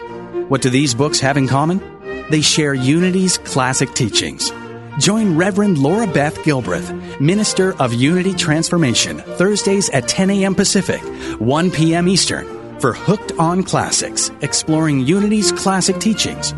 [0.50, 1.82] What do these books have in common?
[2.30, 4.52] They share Unity's classic teachings.
[5.00, 10.56] Join Reverend Laura Beth Gilbreth, Minister of Unity Transformation, Thursdays at 10 a.m.
[10.56, 11.02] Pacific,
[11.40, 12.08] 1 p.m.
[12.08, 16.54] Eastern, for Hooked on Classics, exploring Unity's classic teachings.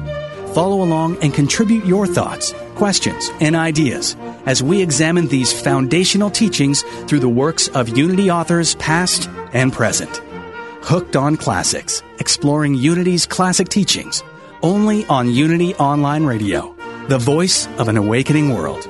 [0.53, 4.15] Follow along and contribute your thoughts, questions, and ideas
[4.45, 10.21] as we examine these foundational teachings through the works of Unity authors past and present.
[10.83, 14.23] Hooked on Classics, exploring Unity's classic teachings,
[14.63, 16.75] only on Unity Online Radio,
[17.07, 18.89] the voice of an awakening world.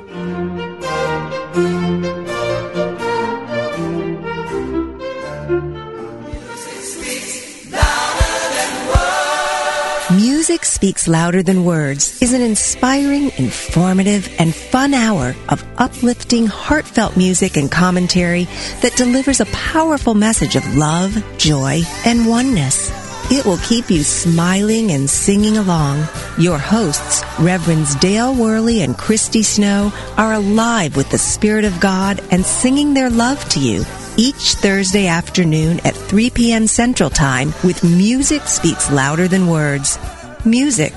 [10.41, 17.15] Music Speaks Louder Than Words is an inspiring, informative, and fun hour of uplifting, heartfelt
[17.15, 18.45] music and commentary
[18.81, 22.89] that delivers a powerful message of love, joy, and oneness.
[23.31, 26.07] It will keep you smiling and singing along.
[26.39, 32.19] Your hosts, Reverends Dale Worley and Christy Snow, are alive with the Spirit of God
[32.31, 33.85] and singing their love to you
[34.17, 36.65] each Thursday afternoon at 3 p.m.
[36.65, 39.99] Central Time with Music Speaks Louder Than Words.
[40.45, 40.93] Music.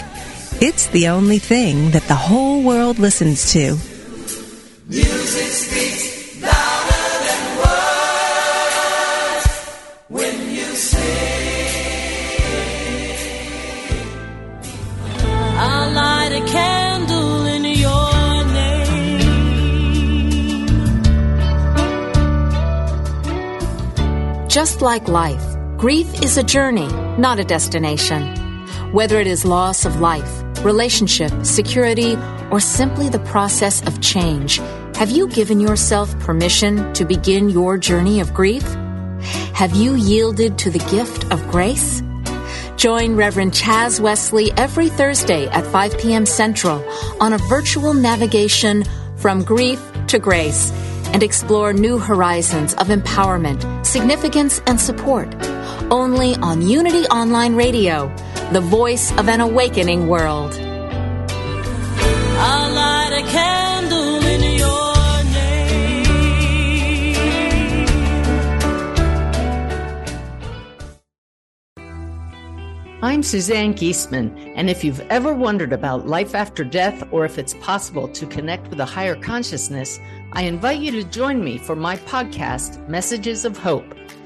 [0.62, 3.76] It's the only thing that the whole world listens to.
[4.88, 9.46] Music speaks louder than words
[10.08, 11.00] when you sing.
[15.58, 18.88] I'll light a candle in your name.
[24.48, 25.44] Just like life,
[25.76, 26.88] grief is a journey,
[27.18, 28.43] not a destination.
[28.94, 32.14] Whether it is loss of life, relationship, security,
[32.52, 34.58] or simply the process of change,
[34.94, 38.62] have you given yourself permission to begin your journey of grief?
[39.52, 42.04] Have you yielded to the gift of grace?
[42.76, 46.24] Join Reverend Chaz Wesley every Thursday at 5 p.m.
[46.24, 46.80] Central
[47.20, 48.84] on a virtual navigation
[49.16, 50.70] from grief to grace
[51.12, 55.34] and explore new horizons of empowerment, significance, and support.
[55.90, 58.14] Only on Unity Online Radio
[58.52, 60.52] the voice of an awakening world.
[62.36, 65.64] I'll light a candle in your name.
[73.02, 77.54] I'm Suzanne Giesemann, and if you've ever wondered about life after death or if it's
[77.54, 79.98] possible to connect with a higher consciousness,
[80.32, 83.94] I invite you to join me for my podcast, Messages of Hope.